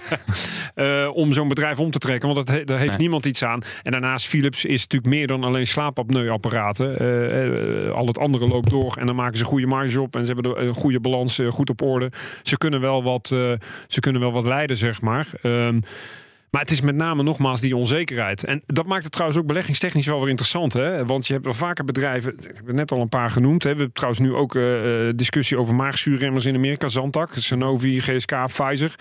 [0.74, 2.28] Eh, om zo'n bedrijf om te trekken.
[2.34, 3.00] Want dat he- daar heeft Nee.
[3.00, 3.60] niemand iets aan.
[3.82, 6.98] En daarnaast, Philips is natuurlijk meer dan alleen slaapapneuapparaten.
[7.94, 8.96] Al het andere loopt door.
[8.96, 10.16] En dan maken ze goede marge op.
[10.16, 12.10] En ze hebben de- een goede balans goed op orde.
[12.42, 13.26] Ze kunnen wel wat,
[13.88, 15.28] ze kunnen wel wat leiden, zeg maar.
[15.42, 15.80] Ehm,
[16.52, 18.44] maar het is met name nogmaals die onzekerheid.
[18.44, 20.72] En dat maakt het trouwens ook beleggingstechnisch wel weer interessant.
[20.72, 21.06] Hè?
[21.06, 23.62] Want je hebt wel vaker bedrijven, ik heb er net al een paar genoemd.
[23.62, 23.70] Hè?
[23.70, 26.88] We hebben trouwens nu ook eh, eh, discussie over maagzuurremmers in Amerika.
[26.88, 28.94] Zantac, Sanofi, GSK, Pfizer.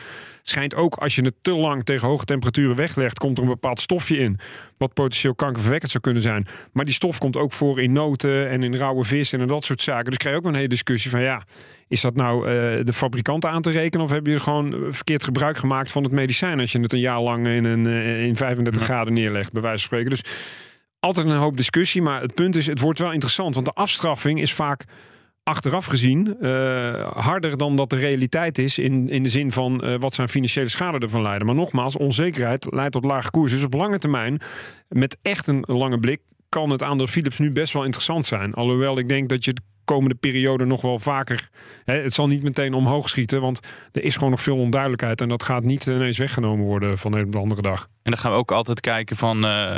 [0.43, 3.81] Schijnt ook als je het te lang tegen hoge temperaturen weglegt, komt er een bepaald
[3.81, 4.39] stofje in.
[4.77, 6.47] Wat potentieel kankerverwekkend zou kunnen zijn.
[6.71, 9.65] Maar die stof komt ook voor in noten en in rauwe vis en in dat
[9.65, 10.05] soort zaken.
[10.05, 11.43] Dus krijg je ook een hele discussie van ja,
[11.91, 14.05] is dat nou eh, de fabrikant aan te rekenen?
[14.05, 16.99] Of heb je gewoon eh, verkeerd gebruik gemaakt van het medicijn als je het een
[16.99, 20.09] jaar lang in, een, eh, in 35 graden neerlegt, bij wijze van spreken.
[20.09, 20.23] Dus
[20.99, 22.01] altijd een hoop discussie.
[22.01, 23.53] Maar het punt is, het wordt wel interessant.
[23.53, 24.85] Want de afstraffing is vaak
[25.43, 26.35] achteraf gezien
[27.13, 28.77] harder dan dat de realiteit is.
[28.77, 31.45] In, in de zin van wat zijn financiële schade ervan leiden.
[31.45, 33.51] Maar nogmaals, onzekerheid leidt tot lage koers.
[33.51, 34.41] Dus op lange termijn,
[34.87, 38.53] met echt een lange blik, kan het aandeel Philips nu best wel interessant zijn.
[38.53, 39.53] Alhoewel ik denk dat je
[39.85, 41.49] komende periode nog wel vaker.
[41.83, 43.59] Hè, het zal niet meteen omhoog schieten, want
[43.91, 45.21] er is gewoon nog veel onduidelijkheid.
[45.21, 47.89] En dat gaat niet ineens weggenomen worden van een andere dag.
[48.03, 49.75] En dan gaan we ook altijd kijken van uh,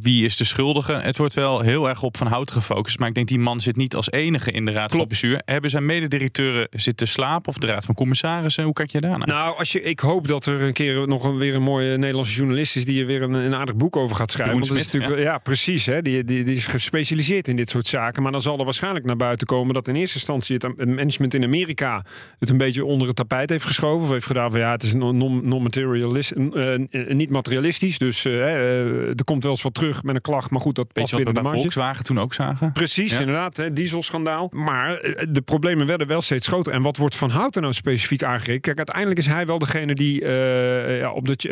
[0.00, 0.92] wie is de schuldige.
[0.92, 2.98] Het wordt wel heel erg op Van Houten gefocust.
[2.98, 5.40] Maar ik denk die man zit niet als enige in de raad van bestuur.
[5.44, 8.64] Hebben zijn mededirecteuren zitten slapen of de raad van commissarissen?
[8.64, 9.24] Hoe kijk je daarna?
[9.24, 12.36] Nou, als je, ik hoop dat er een keer nog een, weer een mooie Nederlandse
[12.36, 14.54] journalist is die er weer een, een aardig boek over gaat schrijven.
[14.54, 15.38] Want is natuurlijk, ja.
[15.38, 15.86] precies.
[15.86, 18.22] Hè, die, die, die is gespecialiseerd in dit soort zaken.
[18.22, 21.44] Maar dan zal er waarschijnlijk naar buiten komen dat in eerste instantie het management in
[21.44, 22.04] Amerika
[22.38, 24.06] het een beetje onder het tapijt heeft geschoven.
[24.06, 27.98] Of heeft gedaan van ja, het is non-materialist, non niet materialistisch.
[27.98, 30.50] Dus uh, er komt wel eens wat terug met een klacht.
[30.50, 32.72] Maar goed, dat past binnen de Volkswagen toen ook zagen.
[32.72, 33.56] Precies, inderdaad.
[33.56, 34.48] Hè, dieselschandaal.
[34.52, 36.72] Maar de problemen werden wel steeds groter.
[36.72, 38.62] En wat wordt Van Houten nou specifiek aangerekend?
[38.62, 41.48] Kijk, uiteindelijk is hij wel degene die ja, op de,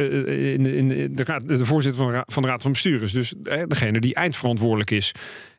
[0.53, 3.13] in, in de, raad, de voorzitter van de, raad, van de Raad van Bestuur is.
[3.13, 3.35] Dus
[3.67, 5.13] degene die eindverantwoordelijk is.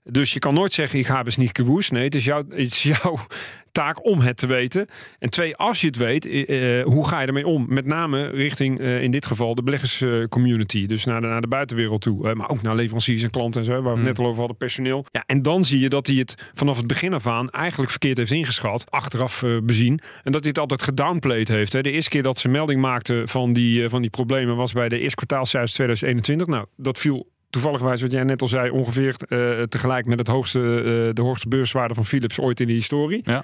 [0.03, 1.91] Dus je kan nooit zeggen, ik ga es niet gewoest.
[1.91, 3.17] Nee, het is, jouw, het is jouw
[3.71, 4.88] taak om het te weten.
[5.19, 7.65] En twee, als je het weet, uh, hoe ga je ermee om?
[7.69, 10.85] Met name richting, uh, in dit geval, de beleggerscommunity.
[10.85, 12.27] dus naar de, naar de buitenwereld toe.
[12.27, 14.05] Uh, maar ook naar leveranciers en klanten en zo, waar we het mm.
[14.05, 15.05] net al over hadden, personeel.
[15.12, 18.17] Ja, en dan zie je dat hij het vanaf het begin af aan eigenlijk verkeerd
[18.17, 18.91] heeft ingeschat.
[18.91, 19.99] Achteraf bezien.
[20.23, 21.73] En dat hij het altijd gedownplayed heeft.
[21.73, 21.81] Hè.
[21.81, 24.99] De eerste keer dat ze melding maakte van die, van die problemen was bij de
[24.99, 26.47] eerste kwartaalcijfers 2021.
[26.47, 30.27] Nou, dat viel toevallig wijs wat jij net al zei, ongeveer uh, tegelijk met het
[30.27, 33.21] hoogste, uh, de hoogste beurswaarde van Philips ooit in de historie.
[33.23, 33.43] Ja.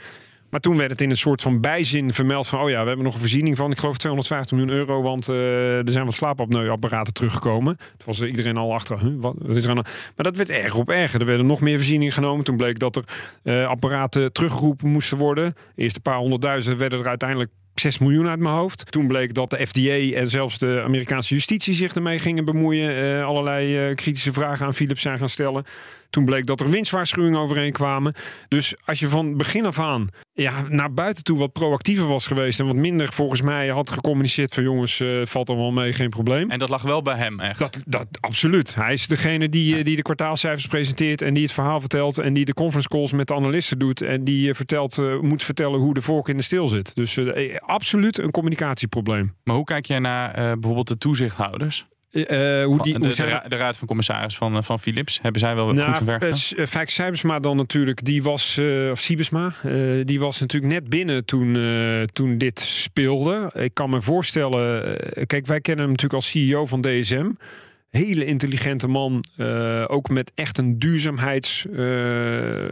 [0.50, 2.62] Maar toen werd het in een soort van bijzin vermeld van...
[2.62, 5.02] oh ja, we hebben nog een voorziening van, ik geloof 250 miljoen euro...
[5.02, 7.78] want uh, er zijn wat slaapapneuapparaten teruggekomen.
[7.78, 9.76] Toen was iedereen al achter, huh, wat, wat, is er aan
[10.16, 11.20] Maar dat werd erg op erger.
[11.20, 12.46] Er werden nog meer voorzieningen genomen.
[12.46, 13.04] Toen bleek dat er
[13.44, 15.56] uh, apparaten teruggeroepen moesten worden.
[15.76, 18.92] Eerst een paar honderdduizend werden er uiteindelijk 6 miljoen uit mijn hoofd.
[18.92, 23.04] Toen bleek dat de FDA en zelfs de Amerikaanse justitie zich ermee gingen bemoeien.
[23.04, 25.66] Uh, allerlei uh, kritische vragen aan Philips zijn gaan stellen.
[26.10, 28.14] Toen bleek dat er winstwaarschuwingen overeen kwamen.
[28.48, 32.60] Dus als je van begin af aan ja, naar buiten toe wat proactiever was geweest
[32.60, 36.52] en wat minder volgens mij had gecommuniceerd van jongens, uh, valt wel mee, geen probleem.
[36.52, 37.60] En dat lag wel bij hem echt?
[37.60, 38.76] Dat, dat, absoluut.
[38.76, 42.46] Hij is degene die, die de kwartaalcijfers presenteert en die het verhaal vertelt en die
[42.46, 46.28] de conference calls met de analisten doet en die vertelt, moet vertellen hoe de vork
[46.28, 46.96] in de stil zit.
[46.96, 47.18] Dus
[47.66, 49.36] absoluut een communicatieprobleem.
[49.44, 51.86] Maar hoe kijk jij naar bijvoorbeeld de toezichthouders?
[52.16, 55.74] Uh, hoe die, de, hoe de, raad van commissaris van, van Philips, hebben zij wel
[55.74, 56.54] nou, goed gewerkt?
[56.56, 59.54] Uh, Fijk Sijbesma dan natuurlijk, die was, uh, of Siebesma,
[60.04, 61.58] die was natuurlijk net binnen toen,
[62.14, 63.52] toen dit speelde.
[63.54, 64.98] Ik kan me voorstellen,
[65.28, 67.30] kijk wij kennen hem natuurlijk als CEO van DSM
[67.96, 69.24] hele intelligente man.
[69.38, 71.66] Uh, ook met echt een duurzaamheids.
[71.72, 72.70] Uh,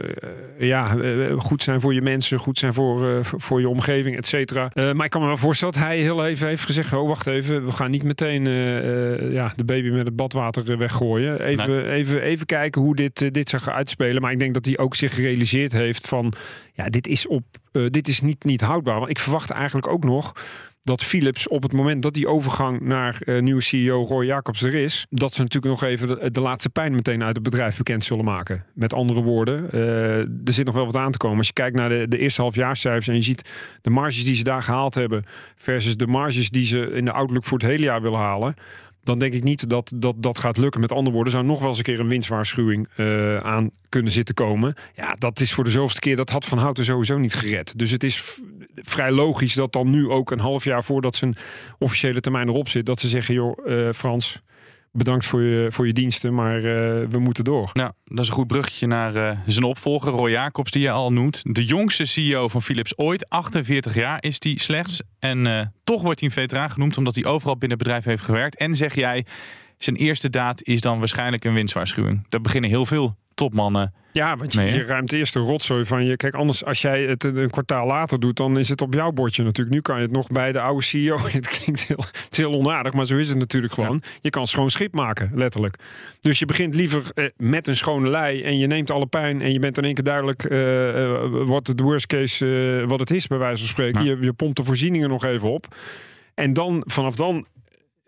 [0.58, 4.70] ja, uh, goed zijn voor je mensen, goed zijn voor, voor je omgeving, et cetera.
[4.74, 7.64] maar ik kan me wel voorstellen dat hij heel even heeft gezegd: Oh, wacht even,
[7.64, 8.44] we gaan niet meteen
[9.32, 11.40] ja, de baby met het badwater weggooien.
[11.40, 11.90] Even, nee.
[11.90, 14.22] even, even kijken hoe dit, dit zich uitspelen.
[14.22, 16.32] Maar ik denk dat hij ook zich gerealiseerd heeft van:
[16.72, 17.44] ja, dit is, op,
[17.88, 18.98] dit is niet, niet houdbaar.
[18.98, 20.32] Want ik verwacht eigenlijk ook nog
[20.84, 24.74] dat Philips op het moment dat die overgang naar uh, nieuwe CEO Roy Jacobs er
[24.74, 28.24] is, dat ze natuurlijk nog even de, laatste pijn meteen uit het bedrijf bekend zullen
[28.24, 28.64] maken.
[28.74, 31.38] Met andere woorden, uh, er zit nog wel wat aan te komen.
[31.38, 34.42] Als je kijkt naar de, de eerste halfjaarcijfers en je ziet de marges die ze
[34.42, 35.24] daar gehaald hebben
[35.56, 38.54] versus de marges die ze in de outlook voor het hele jaar willen halen
[39.04, 40.80] dan denk ik niet dat, dat dat gaat lukken.
[40.80, 44.34] Met andere woorden, zou nog wel eens een keer een winstwaarschuwing uh, aan kunnen zitten
[44.34, 44.74] komen.
[44.96, 46.16] Ja, dat is voor de zoveelste keer.
[46.16, 47.78] Dat had Van Houten sowieso niet gered.
[47.78, 48.40] Dus het is
[48.74, 51.36] vrij logisch dat dan nu ook een half jaar voordat zijn
[51.78, 54.42] officiële termijn erop zit, dat ze zeggen: joh, uh, Frans
[54.96, 56.62] bedankt voor je, voor je diensten, maar uh,
[57.08, 57.70] we moeten door.
[57.72, 61.12] Nou, dat is een goed bruggetje naar uh, zijn opvolger, Roy Jacobs, die je al
[61.12, 61.40] noemt.
[61.42, 65.02] De jongste CEO van Philips ooit, 48 jaar is die slechts.
[65.18, 68.22] En uh, toch wordt hij een veteraan genoemd, omdat hij overal binnen het bedrijf heeft
[68.22, 68.56] gewerkt.
[68.56, 69.26] En zeg jij,
[69.78, 72.26] zijn eerste daad is dan waarschijnlijk een winstwaarschuwing.
[72.28, 76.16] Daar beginnen heel veel topmannen ja, want je, je ruimt eerst een rotzooi van je.
[76.16, 79.42] Kijk, anders als jij het een kwartaal later doet, dan is het op jouw bordje
[79.42, 79.76] natuurlijk.
[79.76, 81.18] Nu kan je het nog bij de oude CEO.
[81.32, 84.02] Het klinkt heel, het heel onaardig, maar zo is het natuurlijk gewoon.
[84.20, 85.76] Je kan schoon schip maken, letterlijk.
[86.20, 89.52] Dus je begint liever eh, met een schone lei en je neemt alle pijn en
[89.52, 93.26] je bent in één keer duidelijk uh, wat het worst case uh, wat het is,
[93.26, 94.04] bij wijze van spreken.
[94.04, 95.76] Je, je pompt de voorzieningen nog even op.
[96.34, 97.46] En dan, vanaf dan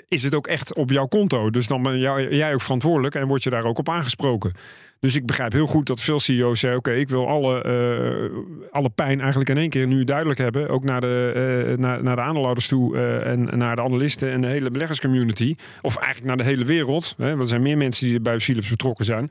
[0.09, 1.51] is het ook echt op jouw konto.
[1.51, 1.99] Dus dan ben
[2.37, 4.53] jij ook verantwoordelijk en word je daar ook op aangesproken.
[5.01, 8.91] Dus ik begrijp heel goed dat veel CEO's zeggen: Oké, ik wil alle, uh, alle
[8.91, 10.69] pijn eigenlijk in één keer nu duidelijk hebben.
[10.69, 14.41] Ook naar de, uh, naar, naar de aandeelhouders toe uh, en naar de analisten en
[14.41, 15.57] de hele beleggerscommunity.
[15.83, 17.15] Of eigenlijk naar de hele wereld.
[17.17, 19.31] Hè, want er zijn meer mensen die bij Philips betrokken zijn.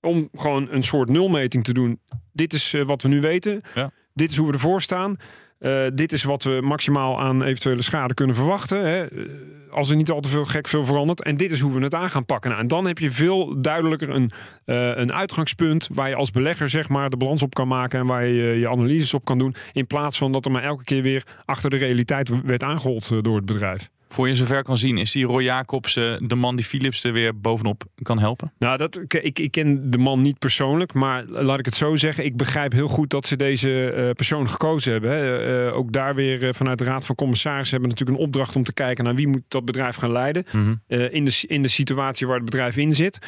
[0.00, 2.00] Om gewoon een soort nulmeting te doen.
[2.32, 3.60] Dit is wat we nu weten.
[3.74, 3.90] Ja.
[4.14, 5.16] Dit is hoe we ervoor staan.
[5.60, 8.84] Uh, dit is wat we maximaal aan eventuele schade kunnen verwachten.
[8.84, 9.06] Hè.
[9.70, 11.22] Als er niet al te veel gek veel verandert.
[11.22, 12.50] En dit is hoe we het aan gaan pakken.
[12.50, 14.30] Nou, en dan heb je veel duidelijker een,
[14.66, 18.06] uh, een uitgangspunt waar je als belegger zeg maar de balans op kan maken en
[18.06, 19.54] waar je je analyses op kan doen.
[19.72, 23.36] In plaats van dat er maar elke keer weer achter de realiteit werd aangehold door
[23.36, 23.90] het bedrijf.
[24.12, 27.12] Voor je zover kan zien, is die Roy Jacobs eh, de man die Philips er
[27.12, 28.52] weer bovenop kan helpen?
[28.58, 32.24] Nou, dat, ik, ik ken de man niet persoonlijk, maar laat ik het zo zeggen.
[32.24, 35.10] Ik begrijp heel goed dat ze deze eh, persoon gekozen hebben.
[35.10, 35.66] Hè.
[35.68, 38.72] Eh, ook daar weer vanuit de Raad van Commissarissen hebben natuurlijk een opdracht om te
[38.72, 40.44] kijken naar wie moet dat bedrijf gaan leiden.
[40.52, 40.74] Mhm.
[40.88, 43.18] In, de, in de situatie waar het bedrijf in zit.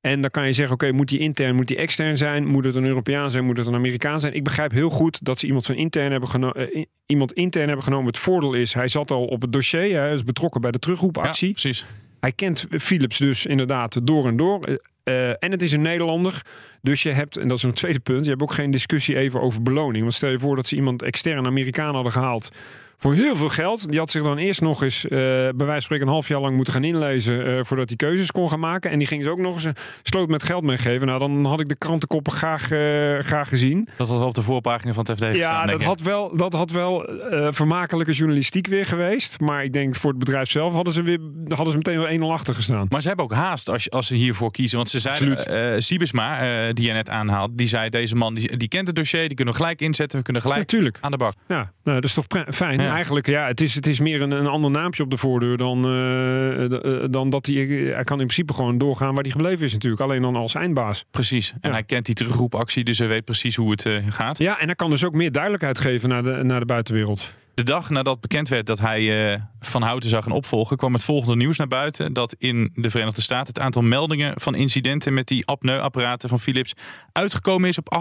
[0.00, 2.46] En dan kan je zeggen, oké, moet die intern, moet die extern zijn?
[2.46, 3.44] Moet het een Europeaan zijn?
[3.44, 4.34] Moet het een Amerikaan zijn?
[4.34, 6.86] Ik begrijp heel goed dat ze iemand van intern hebben genomen.
[7.06, 8.06] iemand intern hebben genomen.
[8.06, 10.00] Het voordeel is, hij zat al op het dossier.
[10.00, 11.46] Hij is betrokken bij de terugroepactie.
[11.46, 11.84] Ja, precies.
[12.20, 14.60] Hij kent Philips dus inderdaad door en door.
[14.60, 16.42] Eh, eh, en het is een Nederlander.
[16.82, 19.40] Dus je hebt, en dat is een tweede punt, je hebt ook geen discussie even
[19.40, 20.02] over beloning.
[20.02, 22.50] Want stel je voor dat ze iemand extern Amerikaan hadden gehaald
[22.98, 23.88] voor heel veel geld.
[23.90, 26.40] Die had zich dan eerst nog eens, eh, bij wijze van spreken, een half jaar
[26.40, 28.90] lang moeten gaan inlezen eh, voordat hij keuzes kon gaan maken.
[28.90, 31.06] En die ging ze ook nog eens een sloot met geld meegeven.
[31.06, 32.78] Nou, dan had ik de krantenkoppen graag, eh,
[33.18, 33.88] graag gezien.
[33.96, 35.86] Dat was op de voorpagina van het FD gestaan, Ja, dat ik.
[35.86, 37.08] had wel, dat had wel
[37.50, 39.40] vermakelijke journalistiek weer geweest.
[39.40, 42.32] Maar ik denk voor het bedrijf zelf hadden ze, weer, hadden ze meteen wel 1-0
[42.32, 42.86] achter gestaan.
[42.88, 44.76] Maar ze hebben ook haast als, als ze hiervoor kiezen.
[44.76, 48.86] Want ze zeiden, Siebesma, die je net aanhaalt, die zei deze man die, die kent
[48.86, 50.98] het dossier, die kunnen we gelijk inzetten, we kunnen gelijk Natuurlijk.
[51.00, 51.34] aan de bak.
[51.48, 52.80] Ja, nou, dat is toch fijn.
[52.80, 52.87] Ja.
[52.92, 55.84] Eigenlijk, ja, het is, het is meer een, een ander naampje op de voordeur dan,
[55.84, 57.54] eh, eh, dan dat hij...
[57.54, 60.02] Hij kan in principe gewoon doorgaan waar hij gebleven is natuurlijk.
[60.02, 61.04] Alleen dan als eindbaas.
[61.10, 61.50] Precies.
[61.50, 61.70] En Ja.
[61.70, 64.38] hij kent die terugroepactie, dus hij weet precies hoe het eh, gaat.
[64.38, 67.34] Ja, en hij kan dus ook meer duidelijkheid geven naar de, naar de buitenwereld.
[67.54, 71.36] De dag nadat bekend werd dat hij Van Houten zou gaan opvolgen, kwam het volgende
[71.36, 72.12] nieuws naar buiten.
[72.12, 76.72] Dat in de Verenigde Staten het aantal meldingen van incidenten met die apneuapparaten van Philips
[77.12, 77.98] uitgekomen is op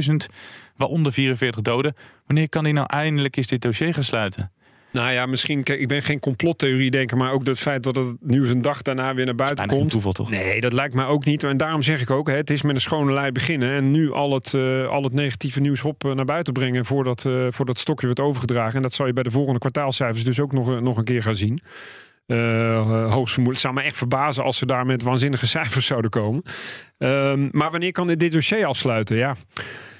[0.00, 0.14] 48.000,
[0.76, 1.94] waaronder 44 doden.
[2.26, 4.52] Wanneer kan hij nou eindelijk eens dit dossier gaan sluiten?
[4.92, 8.16] Nou ja, misschien, kijk, ik ben geen complottheorie denker, maar ook het feit dat het
[8.20, 9.90] nieuws een dag daarna weer naar buiten komt.
[9.90, 10.30] toeval toch?
[10.30, 11.42] Nee, dat lijkt mij ook niet.
[11.44, 13.70] En daarom zeg ik ook, hè, het is met een schone lei beginnen.
[13.70, 17.24] En nu al het, eh, al het negatieve nieuws hop eh, naar buiten brengen voordat,
[17.24, 18.74] eh voordat het stokje wordt overgedragen.
[18.76, 21.22] En dat zal je bij de volgende kwartaalcijfers dus ook nog, een- nog een keer
[21.22, 21.60] gaan zien.
[22.26, 23.46] Hoogstvermoedelijk.
[23.46, 26.42] Het zou me echt verbazen als ze daar met waanzinnige cijfers zouden komen.
[26.98, 29.16] Ehm, maar wanneer kan dit dossier afsluiten?
[29.16, 29.34] Ja.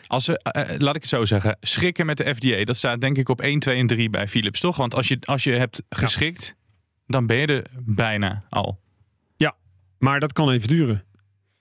[0.06, 3.00] Als ze, eh, eh, laat ik het zo zeggen, schrikken met de FDA, dat staat
[3.00, 4.76] denk ik op 1, 2 en 3 bij Philips, toch?
[4.76, 6.56] Want als je, als je hebt geschikt,
[7.06, 8.80] dan ben je er bijna al.
[9.36, 9.56] ja,
[9.98, 11.04] maar dat kan even duren.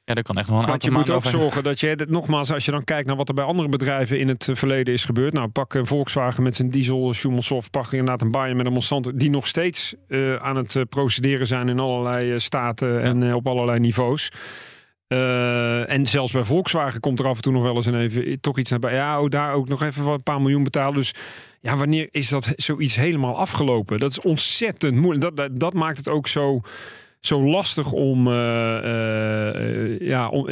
[0.06, 2.66] Ja, dat kan echt nog een Want je moet ook zorgen dat je, nogmaals, als
[2.66, 5.34] je dan kijkt naar wat er bij andere bedrijven in het verleden is gebeurd.
[5.34, 9.16] Nou, pak een Volkswagen met zijn diesel, Schummelsoft, pak inderdaad een Bayern met een Monsanto,
[9.16, 14.32] die nog steeds eh, aan het procederen zijn in allerlei staten en op allerlei niveaus.
[15.14, 18.42] Eh, en zelfs bij Volkswagen komt er af en toe nog wel eens een even
[18.42, 18.94] toch iets naar bij.
[18.94, 20.94] Ja, oh, daar ook nog even wat een paar miljoen betalen.
[20.96, 21.14] Dus
[21.62, 24.00] ja, wanneer is dat zoiets helemaal afgelopen?
[24.00, 25.36] Dat is ontzettend moeilijk.
[25.36, 26.62] Dat, dat, maakt het ook zo,
[27.20, 28.28] zo lastig om.
[28.28, 30.48] eh, eh, ja, om,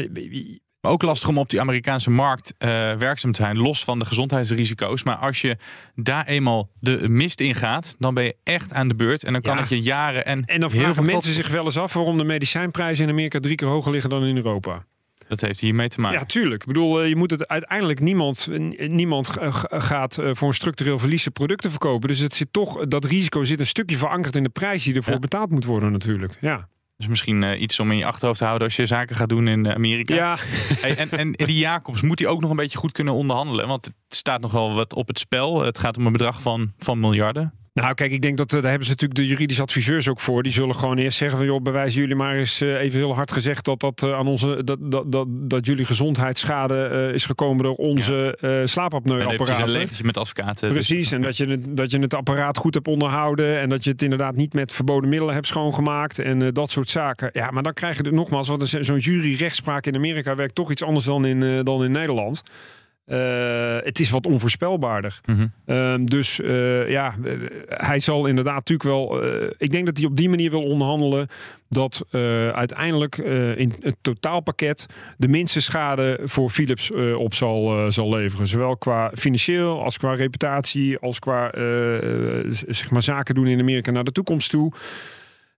[0.81, 4.05] Maar ook lastig om op die Amerikaanse markt eh, werkzaam te zijn, los van de
[4.05, 5.03] gezondheidsrisico's.
[5.03, 5.57] Maar als je
[5.95, 9.23] daar eenmaal de mist in gaat, dan ben je echt aan de beurt.
[9.23, 9.59] En dan kan Ja.
[9.59, 13.03] het je jaren en, En dan vragen mensen zich wel eens af waarom de medicijnprijzen
[13.05, 14.85] in Amerika drie keer hoger liggen dan in Europa.
[15.27, 16.19] Dat heeft hiermee te maken.
[16.19, 16.61] Ja, tuurlijk.
[16.61, 19.29] Ik bedoel, eh, je moet het uiteindelijk niemand, niemand
[19.69, 22.07] gaat eh, voor een structureel verliezen producten verkopen.
[22.07, 25.13] Dus het zit toch, dat risico zit een stukje verankerd in de prijs die ervoor
[25.13, 25.19] Ja.
[25.19, 26.37] betaald moet worden, natuurlijk.
[26.41, 26.67] Ja.
[27.01, 29.47] Dus misschien eh, iets om in je achterhoofd te houden als je zaken gaat doen
[29.47, 30.15] in eh, Amerika.
[30.15, 30.37] Ja,
[30.81, 33.67] Hey, en, en die Jacobs moet hij ook nog een beetje goed kunnen onderhandelen.
[33.67, 35.61] Want het staat nog wel wat op het spel.
[35.61, 37.53] Het gaat om een bedrag van, van miljarden.
[37.73, 40.43] Nou, kijk, ik denk dat eh, daar hebben ze natuurlijk de juridische adviseurs ook voor.
[40.43, 43.31] Die zullen gewoon eerst zeggen van, joh, bewijzen jullie maar eens eh, even heel hard
[43.31, 47.75] gezegd dat dat eh, aan onze dat, dat, dat, dat jullie gezondheidsschade is gekomen door
[47.75, 49.81] onze eventjes slaapapneuapparaten.
[49.81, 50.73] een met advocaten.
[50.73, 53.83] Dus- Precies, en dat je, het, dat je het apparaat goed hebt onderhouden en dat
[53.83, 57.29] je het inderdaad niet met verboden middelen hebt schoongemaakt en dat soort zaken.
[57.33, 60.83] Ja, maar dan krijg je er nogmaals, want zo'n juryrechtspraak in Amerika werkt toch iets
[60.83, 62.43] anders dan in, dan in Nederland.
[63.11, 65.19] Eh, het is wat onvoorspelbaarder.
[65.25, 65.47] Mhm.
[65.65, 67.31] Ehm, dus eh, ja, eh,
[67.67, 69.23] hij zal inderdaad natuurlijk wel.
[69.57, 71.27] ik denk dat hij op die manier wil onderhandelen.
[71.69, 72.05] Dat
[72.53, 73.17] uiteindelijk
[73.57, 74.85] in het totaalpakket
[75.17, 78.47] de minste schade voor Philips op zal, zal leveren.
[78.47, 81.51] Zowel qua financieel als qua reputatie, als qua
[82.67, 84.71] zeg maar zaken doen in Amerika naar de toekomst toe.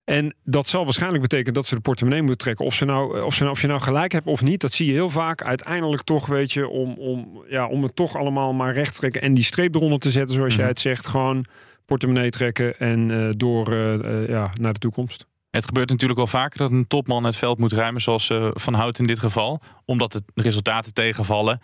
[0.03, 2.65] En dat zal waarschijnlijk betekenen dat ze de portemonnee moeten trekken.
[2.65, 4.85] Of, ze nou, of, ze nou, of je nou gelijk hebt of niet, dat zie
[4.87, 5.41] je heel vaak.
[5.43, 9.21] Uiteindelijk toch, weet je, om, om, ja, om het toch allemaal maar recht te trekken
[9.21, 10.59] en die streep eronder te zetten, zoals Mhm.
[10.59, 11.07] jij het zegt.
[11.07, 11.45] Gewoon
[11.85, 15.25] portemonnee trekken en eh, door eh, eh, ja, naar de toekomst.
[15.49, 18.73] Het gebeurt natuurlijk wel vaker dat een topman het veld moet ruimen, zoals eh, Van
[18.73, 19.61] Hout in dit geval.
[19.85, 21.59] Omdat de resultaten tegenvallen.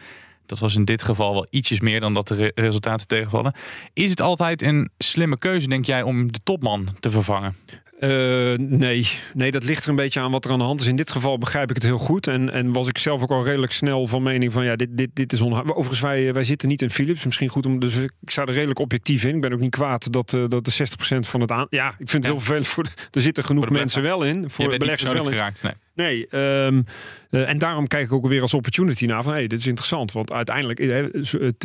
[0.46, 3.54] Dat was in dit geval wel ietsjes meer dan dat de re- resultaten tegenvallen.
[3.94, 7.56] Is het altijd een slimme keuze, denk jij, om de topman te vervangen?
[8.00, 9.08] Uh, nee.
[9.34, 10.88] nee, dat ligt er een beetje aan wat er aan de hand is.
[10.88, 12.28] In dit geval begrijp ik het heel goed.
[12.28, 15.10] En, en was ik zelf ook al redelijk snel van mening van ja, dit, dit,
[15.14, 15.76] dit is onhoudbaar.
[15.76, 17.26] Overigens, wij, wij zitten niet in Philips.
[17.26, 17.80] Misschien goed om.
[17.80, 19.36] Dus ik sta er redelijk objectief in.
[19.36, 21.68] Ik ben ook niet kwaad dat, uh, dat de 60% van het aan.
[21.70, 22.84] Ja, ik vind het heel vervelend voor.
[22.84, 24.50] De, er zitten genoeg mensen wel in.
[24.50, 25.32] Voor beleggers wel in.
[25.32, 25.74] Geraakt, nee.
[26.00, 26.84] Nee, um, uh,
[27.30, 30.12] en daarom kijk ik ook weer als opportunity naar van hey, dit is interessant.
[30.12, 31.06] Want uiteindelijk, uh,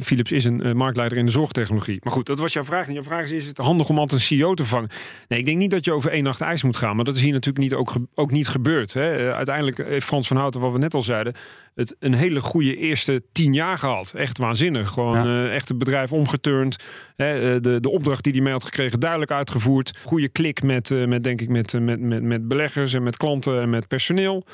[0.02, 1.98] Philips is een marktleider in de zorgtechnologie.
[2.02, 2.86] Maar goed, dat was jouw vraag.
[2.86, 4.88] En jouw vraag is, is het handig om altijd een CEO te vangen?
[5.28, 6.96] Nee, ik denk niet dat je over één nacht ijs moet gaan.
[6.96, 8.92] Maar dat is hier natuurlijk niet, ook, ook niet gebeurd.
[8.92, 9.34] Hè.
[9.34, 11.34] uiteindelijk heeft Frans van Houten, wat we net al zeiden,
[11.74, 14.12] het een hele goede eerste tien jaar gehad.
[14.16, 14.90] Echt waanzinnig.
[14.90, 15.50] Gewoon ja.
[15.50, 16.76] echt het bedrijf omgeturnd.
[17.16, 19.98] Hè, de, de opdracht die hij mee had gekregen, duidelijk uitgevoerd.
[20.02, 23.70] Goede klik met, met denk ik, met, met, met, met beleggers en met klanten en
[23.70, 24.44] met personeel.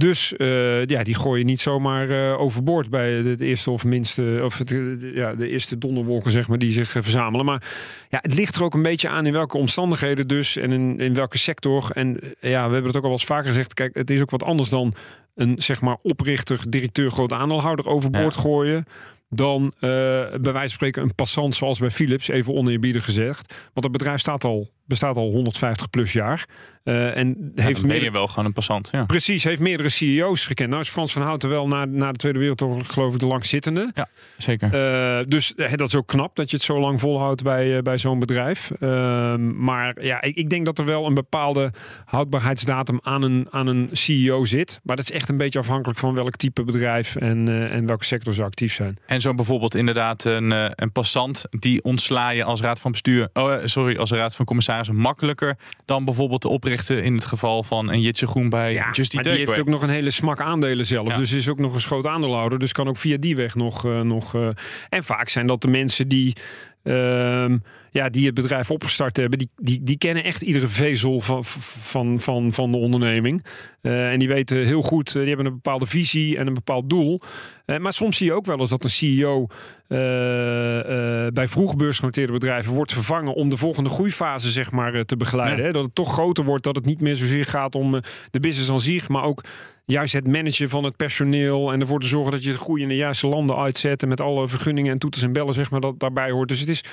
[0.00, 4.40] Dus uh, ja, die gooi je niet zomaar uh, overboord bij het eerste of minste,
[4.44, 4.70] of het,
[5.14, 7.46] ja, de eerste donderwolken, zeg maar, die zich uh, verzamelen.
[7.46, 7.62] Maar
[8.08, 11.14] ja, het ligt er ook een beetje aan in welke omstandigheden dus en in, in
[11.14, 11.90] welke sector.
[11.90, 13.74] En ja, we hebben het ook al wel eens vaker gezegd.
[13.74, 14.94] Kijk, het is ook wat anders dan
[15.34, 18.40] een zeg maar oprichter, directeur, groot aandeelhouder overboord ja.
[18.40, 18.84] gooien
[19.28, 23.54] dan uh, bij wijze van spreken een passant zoals bij Philips, even oneerbiedig gezegd.
[23.72, 26.46] Want het bedrijf staat al, bestaat al 150 plus jaar.
[26.86, 28.88] Uh, en ja, heeft je wel gewoon een passant.
[28.92, 29.04] Ja.
[29.04, 30.68] Precies, heeft meerdere CEO's gekend.
[30.68, 33.90] Nou is Frans van Houten wel na, na de Tweede Wereldoorlog geloof ik de langzittende.
[33.94, 34.66] Ja, zeker.
[34.66, 38.18] Uh, dus dat is ook knap dat je het zo lang volhoudt bij, bij zo'n
[38.18, 38.70] bedrijf.
[38.80, 41.72] Ehm, maar ja, ik, ik, denk dat er wel een bepaalde
[42.04, 44.80] houdbaarheidsdatum aan een, aan een CEO zit.
[44.82, 48.34] Maar dat is echt een beetje afhankelijk van welk type bedrijf en, en welke sector
[48.34, 48.98] ze actief zijn.
[49.06, 50.50] En zo bijvoorbeeld inderdaad een,
[50.82, 54.44] een passant die ontsla je als raad van bestuur, oh, sorry, als raad van
[54.76, 58.90] commissarissen makkelijker dan bijvoorbeeld de oprichter in het geval van een Jitse Groen bij ja,
[58.90, 61.08] Just die heeft ook nog een hele smak aandelen zelf.
[61.08, 61.16] Ja.
[61.16, 62.58] Dus is ook nog een groot aandeelhouder.
[62.58, 63.84] Dus kan ook via die weg nog...
[63.84, 64.48] Uh, nog uh,
[64.88, 66.36] en vaak zijn dat de mensen die...
[66.86, 67.54] Uh,
[67.90, 72.20] ja, die het bedrijf opgestart hebben, die, die, die kennen echt iedere vezel van, van,
[72.20, 73.44] van, van de onderneming.
[73.82, 77.20] Uh, en die weten heel goed, die hebben een bepaalde visie en een bepaald doel.
[77.66, 79.98] Uh, maar soms zie je ook wel eens dat een CEO uh,
[81.32, 85.58] bij vroeg beursgenoteerde bedrijven wordt vervangen om de volgende groeifase zeg maar, te begeleiden.
[85.58, 85.64] Ja.
[85.64, 85.72] Hè?
[85.72, 88.80] Dat het toch groter wordt, dat het niet meer zozeer gaat om de business aan
[88.80, 89.44] zich, maar ook
[89.86, 92.88] juist het managen van het personeel en ervoor te zorgen dat je de groei in
[92.88, 96.00] de juiste landen uitzet en met alle vergunningen en toeters en bellen zeg maar dat
[96.00, 96.48] daarbij hoort.
[96.48, 96.84] Dus het is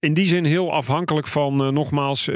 [0.00, 2.34] in die zin heel afhankelijk van uh, nogmaals uh,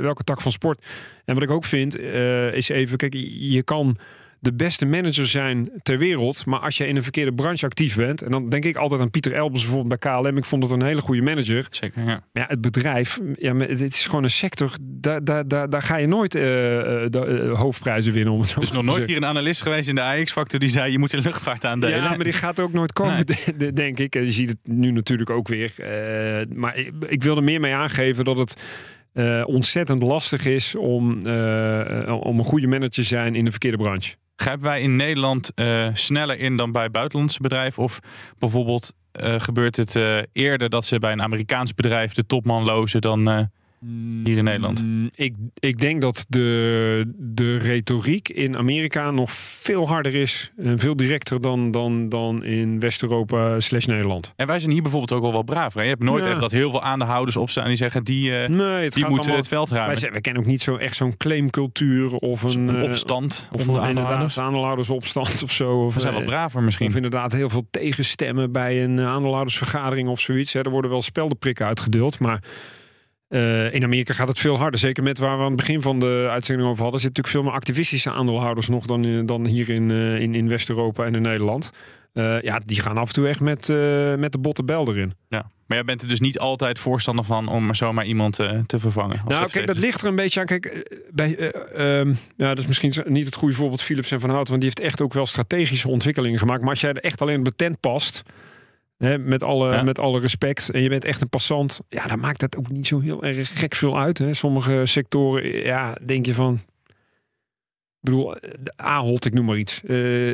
[0.00, 0.86] welke tak van sport.
[1.24, 3.96] En wat ik ook vind uh, is even, kijk, je kan
[4.40, 6.46] de beste manager zijn ter wereld.
[6.46, 8.22] Maar als je in een verkeerde branche actief bent.
[8.22, 10.36] En dan denk ik altijd aan Pieter Elbers bijvoorbeeld bij KLM.
[10.36, 11.66] Ik vond het een hele goede manager.
[11.70, 12.22] Zeker, ja.
[12.32, 14.76] ja het bedrijf, ja, het is gewoon een sector.
[14.80, 18.32] Daar, daar, daar, daar ga je nooit uh, de, uh, hoofdprijzen winnen.
[18.32, 20.92] Om het dus nog nooit hier een analist geweest in de AX-factor die zei...
[20.92, 21.96] je moet in luchtvaart aandelen.
[21.96, 23.24] Ja, maar die gaat ook nooit komen,
[23.56, 23.72] nee.
[23.82, 24.14] denk ik.
[24.14, 25.72] En je ziet het nu natuurlijk ook weer.
[25.78, 28.56] Uh, maar ik, ik wil er meer mee aangeven dat het...
[29.14, 33.76] Uh, ontzettend lastig is om, uh, om een goede manager te zijn in de verkeerde
[33.76, 34.14] branche.
[34.40, 37.82] Grijpen wij in Nederland uh, sneller in dan bij buitenlandse bedrijven?
[37.82, 38.00] Of
[38.38, 43.00] bijvoorbeeld uh, gebeurt het uh, eerder dat ze bij een Amerikaans bedrijf de topman lozen
[43.00, 43.50] dan
[44.24, 44.84] hier in Nederland?
[45.14, 50.96] Ik, ik denk dat de, de retoriek in Amerika nog veel harder is en veel
[50.96, 54.32] directer dan, dan, dan in West-Europa slash Nederland.
[54.36, 55.78] En wij zijn hier bijvoorbeeld ook al wel braver.
[55.78, 55.84] Hè?
[55.84, 56.30] Je hebt nooit ja.
[56.30, 59.36] echt dat heel veel aandeelhouders opstaan die zeggen die, uh, nee, het die moeten allemaal,
[59.36, 60.00] het veld ruimen.
[60.00, 63.78] Wij, wij, kennen ook niet zo echt zo'n claimcultuur of een, een opstand of een
[63.78, 64.38] aandeelhouders.
[64.38, 65.84] aandeelhoudersopstand of zo.
[65.84, 66.88] Of, we zijn wel braver misschien.
[66.88, 70.52] Of inderdaad heel veel tegenstemmen bij een aandeelhoudersvergadering of zoiets.
[70.52, 70.60] Hè.
[70.60, 72.42] Er worden wel speldenprikken uitgedeeld, maar
[73.30, 74.80] uh, in Amerika gaat het veel harder.
[74.80, 77.00] Zeker met waar we aan het begin van de uitzending over hadden.
[77.00, 80.34] Er zitten natuurlijk veel meer activistische aandeelhouders nog dan, uh, dan hier in, uh, in,
[80.34, 81.70] in West-Europa en in Nederland.
[82.42, 83.68] ja, die gaan af en toe echt met,
[84.18, 85.14] met de botte bel erin.
[85.28, 85.50] Ja.
[85.66, 88.34] Maar jij bent er dus niet altijd voorstander van om zomaar iemand
[88.66, 89.22] te vervangen.
[89.26, 90.46] Nou, kijk, dat ligt er een beetje aan.
[90.46, 91.52] Kijk, bij,
[91.98, 94.50] um, ja, dat is misschien niet het goede voorbeeld Philips en Van Houten.
[94.50, 96.60] Want die heeft echt ook wel strategische ontwikkelingen gemaakt.
[96.60, 98.22] Maar als jij er echt alleen op de tent past
[99.00, 99.82] Hè, met, alle, ja.
[99.82, 100.70] met alle respect.
[100.70, 101.80] En je bent echt een passant.
[101.88, 104.18] Ja, dan maakt dat ook niet zo heel erg gek veel uit.
[104.18, 104.34] Hè.
[104.34, 106.54] Sommige sectoren, ja, denk je van...
[106.54, 108.36] Ik bedoel,
[108.76, 109.80] Ahold, ik noem maar iets.
[109.82, 109.88] Uh,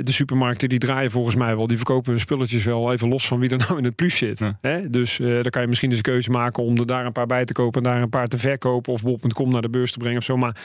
[0.05, 1.67] de supermarkten die draaien volgens mij wel.
[1.67, 4.39] Die verkopen hun spulletjes wel even los van wie er nou in het plus zit.
[4.39, 4.59] Ja.
[4.61, 4.91] Hè?
[4.91, 7.27] Dus uh, dan kan je misschien eens een keuze maken om er daar een paar
[7.27, 8.93] bij te kopen en daar een paar te verkopen.
[8.93, 10.37] Of bol.com naar de beurs te brengen of zo.
[10.37, 10.57] Maar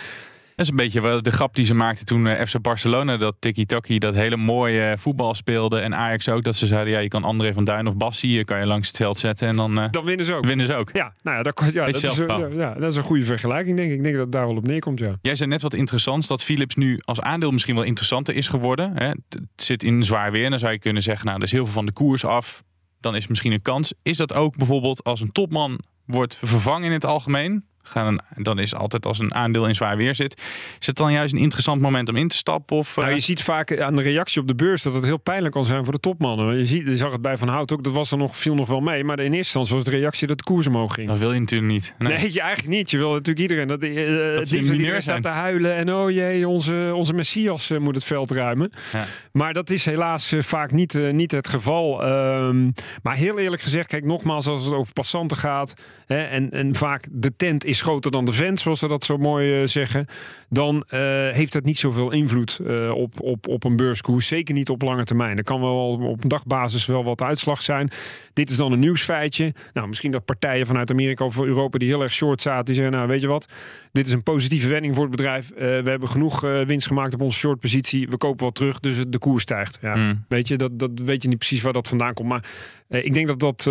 [0.61, 4.13] is een beetje de grap die ze maakten toen uh, FC Barcelona dat tiki-taki, dat
[4.13, 5.79] hele mooie voetbal speelde.
[5.79, 8.59] En Ajax ook, dat ze zeiden, ja, je kan André van Duin of Bassi, kan
[8.59, 10.45] je langs het veld zetten en dan, uh, dan winnen ze ook.
[10.45, 10.89] Winnen ze ook.
[10.93, 13.91] Ja, nou ja, dat, ja, dat, is, ja, ja, dat is een goede vergelijking, denk
[13.91, 13.97] ik.
[13.97, 15.15] Ik denk dat het daar wel op neerkomt, ja.
[15.21, 18.97] Jij zei net wat interessants, dat Philips nu als aandeel misschien wel interessanter is geworden.
[18.97, 19.07] Hè?
[19.07, 21.73] Het zit in zwaar weer, dan zou je kunnen zeggen, nou, er is heel veel
[21.73, 22.63] van de koers af.
[22.99, 23.93] Dan is misschien een kans.
[24.03, 27.65] Is dat ook bijvoorbeeld als een topman wordt vervangen in het algemeen?
[27.83, 30.41] Gaan een, dan is altijd als een aandeel in zwaar weer zit.
[30.79, 32.77] Is het dan juist een interessant moment om in te stappen?
[32.77, 35.17] Of, Nou, eh, je ziet vaak aan de reactie op de beurs dat het heel
[35.17, 36.57] pijnlijk kan zijn voor de topmannen.
[36.57, 38.67] Je, ziet, je zag het bij Van Hout ook, dat was er nog, viel nog
[38.67, 39.03] wel mee.
[39.03, 41.07] Maar in eerste instantie was de reactie dat de koers omhoog ging.
[41.07, 41.95] dat wil je natuurlijk niet.
[41.97, 42.91] Nee, je eigenlijk niet.
[42.91, 45.01] Je wil natuurlijk iedereen dat, uh, ze het liefst dat iedereen zijn.
[45.01, 48.71] staat te huilen en oh jee, onze, onze Messias eh, moet het veld ruimen.
[48.91, 49.05] Ja.
[49.31, 52.03] Maar dat is helaas eh, vaak niet, eh, niet het geval.
[52.03, 52.69] Ehm,
[53.03, 55.73] maar heel eerlijk gezegd, kijk nogmaals als het over passanten gaat
[56.05, 59.17] hè, en, en vaak de tent is groter dan de vent, zoals ze dat zo
[59.17, 60.05] mooi eh, zeggen,
[60.49, 60.99] dan eh,
[61.29, 64.27] heeft dat niet zoveel invloed eh, op, op, op een beurskoers.
[64.27, 65.37] Zeker niet op lange termijn.
[65.37, 67.89] Er kan wel op een dagbasis wel wat uitslag zijn.
[68.33, 69.53] Dit is dan een nieuwsfeitje.
[69.73, 72.93] Nou, misschien dat partijen vanuit Amerika of Europa die heel erg short zaten, die zeggen,
[72.93, 73.51] nou weet je wat,
[73.91, 75.51] dit is een positieve wending voor het bedrijf.
[75.55, 78.07] We hebben genoeg winst gemaakt op onze short positie.
[78.09, 79.77] We kopen wat terug, dus de koers stijgt.
[79.81, 80.25] Ja, Mm.
[80.27, 82.27] Weet je, dat, dat weet je niet precies waar dat vandaan komt.
[82.27, 82.45] Maar
[82.89, 83.65] ik denk dat dat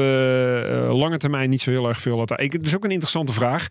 [0.93, 2.41] lange termijn niet zo heel erg veel had.
[2.41, 3.67] Ik, het is ook een interessante vraag.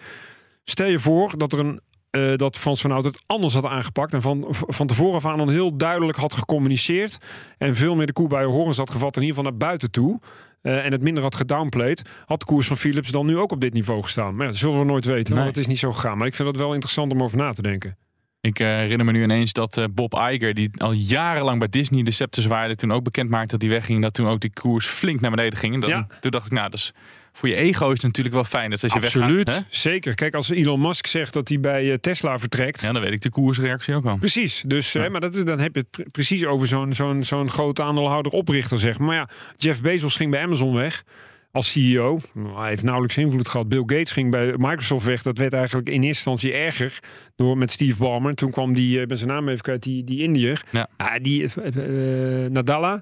[0.63, 4.13] Stel je voor dat er een eh, dat Frans van Hout het anders had aangepakt
[4.13, 7.17] en van, van tevoren af aan heel duidelijk had gecommuniceerd
[7.57, 9.91] en veel meer de koe bij de horens had gevat, in ieder geval naar buiten
[9.91, 10.19] toe.
[10.61, 13.61] eh, en het minder had gedownplayed, had de koers van Philips dan nu ook op
[13.61, 14.35] dit niveau gestaan.
[14.35, 15.43] Maar ja, dat zullen we nooit weten, Nee.
[15.43, 16.17] want het is niet zo gegaan.
[16.17, 17.97] Maar ik vind het wel interessant om over na te denken.
[18.41, 22.03] Ik eh, herinner me nu ineens dat eh, Bob Iger, die al jarenlang bij Disney
[22.03, 24.87] de scepter zwaaide, toen ook bekend maakte dat hij wegging, dat toen ook die koers
[24.87, 25.83] flink naar beneden ging.
[25.83, 26.07] En Ja.
[26.19, 26.93] Toen dacht ik, nou, dat is,
[27.33, 29.63] voor je ego is het natuurlijk wel fijn dat als je Absoluut, weggaat.
[29.63, 29.77] hè?
[29.77, 30.15] zeker.
[30.15, 33.21] Kijk, als Elon Musk zegt dat hij bij eh, Tesla vertrekt, Ja, dan weet ik
[33.21, 34.17] de koersreactie ook al.
[34.17, 37.23] Precies, dus, hè, maar dat is, dan heb je het pre- precies over zo'n zo'n
[37.23, 39.07] zo'n groot aandeelhouder oprichter, zeg maar.
[39.07, 41.03] Maar ja, Jeff Bezos ging bij Amazon weg
[41.51, 42.19] als CEO.
[42.55, 43.69] Hij heeft nauwelijks invloed gehad.
[43.69, 45.21] Bill Gates ging bij Microsoft weg.
[45.21, 46.99] Dat werd eigenlijk in eerste instantie erger
[47.35, 48.33] door met Steve Ballmer.
[48.35, 50.63] Toen kwam die, eh, ik ben zijn naam even kwijt, die, die Indiër.
[50.71, 50.87] Ja.
[50.97, 53.01] Ah, die eh, eh, Nadella,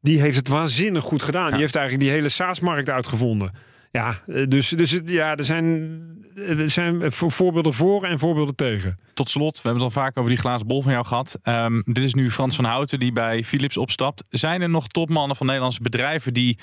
[0.00, 1.50] die heeft het waanzinnig goed gedaan.
[1.50, 3.52] Die heeft eigenlijk die hele SaaS-markt uitgevonden.
[3.90, 6.00] Ja, eh, dus, dus het- ja, er zijn,
[6.34, 8.98] er zijn vo- voorbeelden voor en voorbeelden tegen.
[9.14, 11.38] Tot slot, we hebben het al vaak over die glazen bol van jou gehad.
[11.42, 14.24] Ehm, dit is nu Frans van Houten die bij Philips opstapt.
[14.30, 16.58] Zijn er nog topmannen van Nederlandse bedrijven die,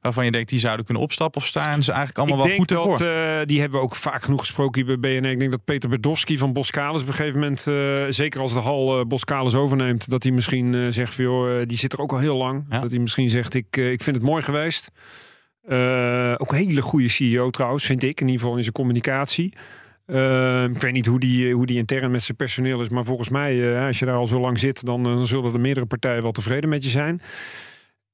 [0.00, 1.40] waarvan je denkt die zouden kunnen opstappen?
[1.40, 3.40] Of staan ze eigenlijk allemaal ik wel denk goed dat, ervoor?
[3.40, 5.30] eh, die hebben we ook vaak genoeg gesproken hier bij BNR.
[5.30, 7.74] Ik denk dat Peter Berdowski van Boskalis op een gegeven moment, eh,
[8.08, 11.92] zeker als de hal eh Boskalis overneemt, dat hij misschien zegt van joh, die zit
[11.92, 12.64] er ook al heel lang.
[12.70, 12.80] Ja.
[12.80, 14.90] Dat hij misschien zegt ik, ik vind het mooi geweest.
[16.36, 19.52] Ook een hele goede CEO trouwens, vind ik, in ieder geval in zijn communicatie.
[20.72, 23.78] Ik weet niet hoe die, hoe die intern met zijn personeel is, maar volgens mij,
[23.86, 26.68] als je daar al zo lang zit, dan, dan zullen er meerdere partijen wel tevreden
[26.68, 27.20] met je zijn.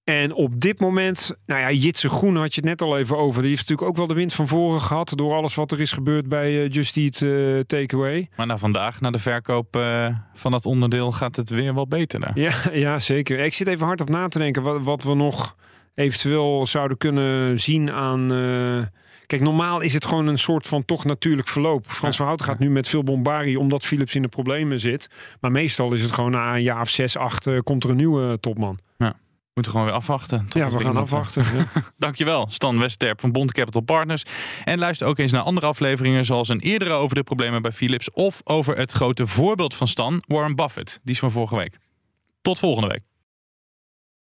[0.06, 3.40] En op dit moment, nou ja, Jitse Groen had je het net al even over.
[3.40, 5.92] Die heeft natuurlijk ook wel de wind van voren gehad door alles wat er is
[5.92, 8.28] gebeurd bij eh, Just Eat eh, Takeaway.
[8.36, 12.20] Maar na vandaag, na de verkoop eh, van dat onderdeel, gaat het weer wel beter.
[12.20, 12.38] daar.
[12.38, 13.38] Ja, ja, zeker.
[13.38, 15.56] Ik zit even hard op na te denken wat, wat we nog
[15.94, 18.28] eventueel zouden kunnen zien aan.
[19.26, 21.86] Kijk, normaal is het gewoon een soort van toch natuurlijk verloop.
[21.90, 25.10] Frans van Houten gaat nu met veel bombardie omdat Philips in de problemen zit.
[25.40, 28.40] Maar meestal is het gewoon na een jaar of zes, acht komt er een nieuwe
[28.40, 28.78] topman.
[28.96, 29.25] We
[29.56, 30.38] moeten gewoon weer afwachten.
[30.48, 31.44] tot Ja, we gaan eh, afwachten.
[31.56, 31.66] ja.
[31.98, 34.22] Dankjewel, Stan Westerp van Bond Capital Partners.
[34.64, 38.10] En luister ook eens naar andere afleveringen, zoals een eerdere over de problemen bij Philips.
[38.10, 41.00] Of over het grote voorbeeld van Stan, Warren Buffett.
[41.02, 41.78] Die is van vorige week.
[42.42, 43.15] Tot volgende week.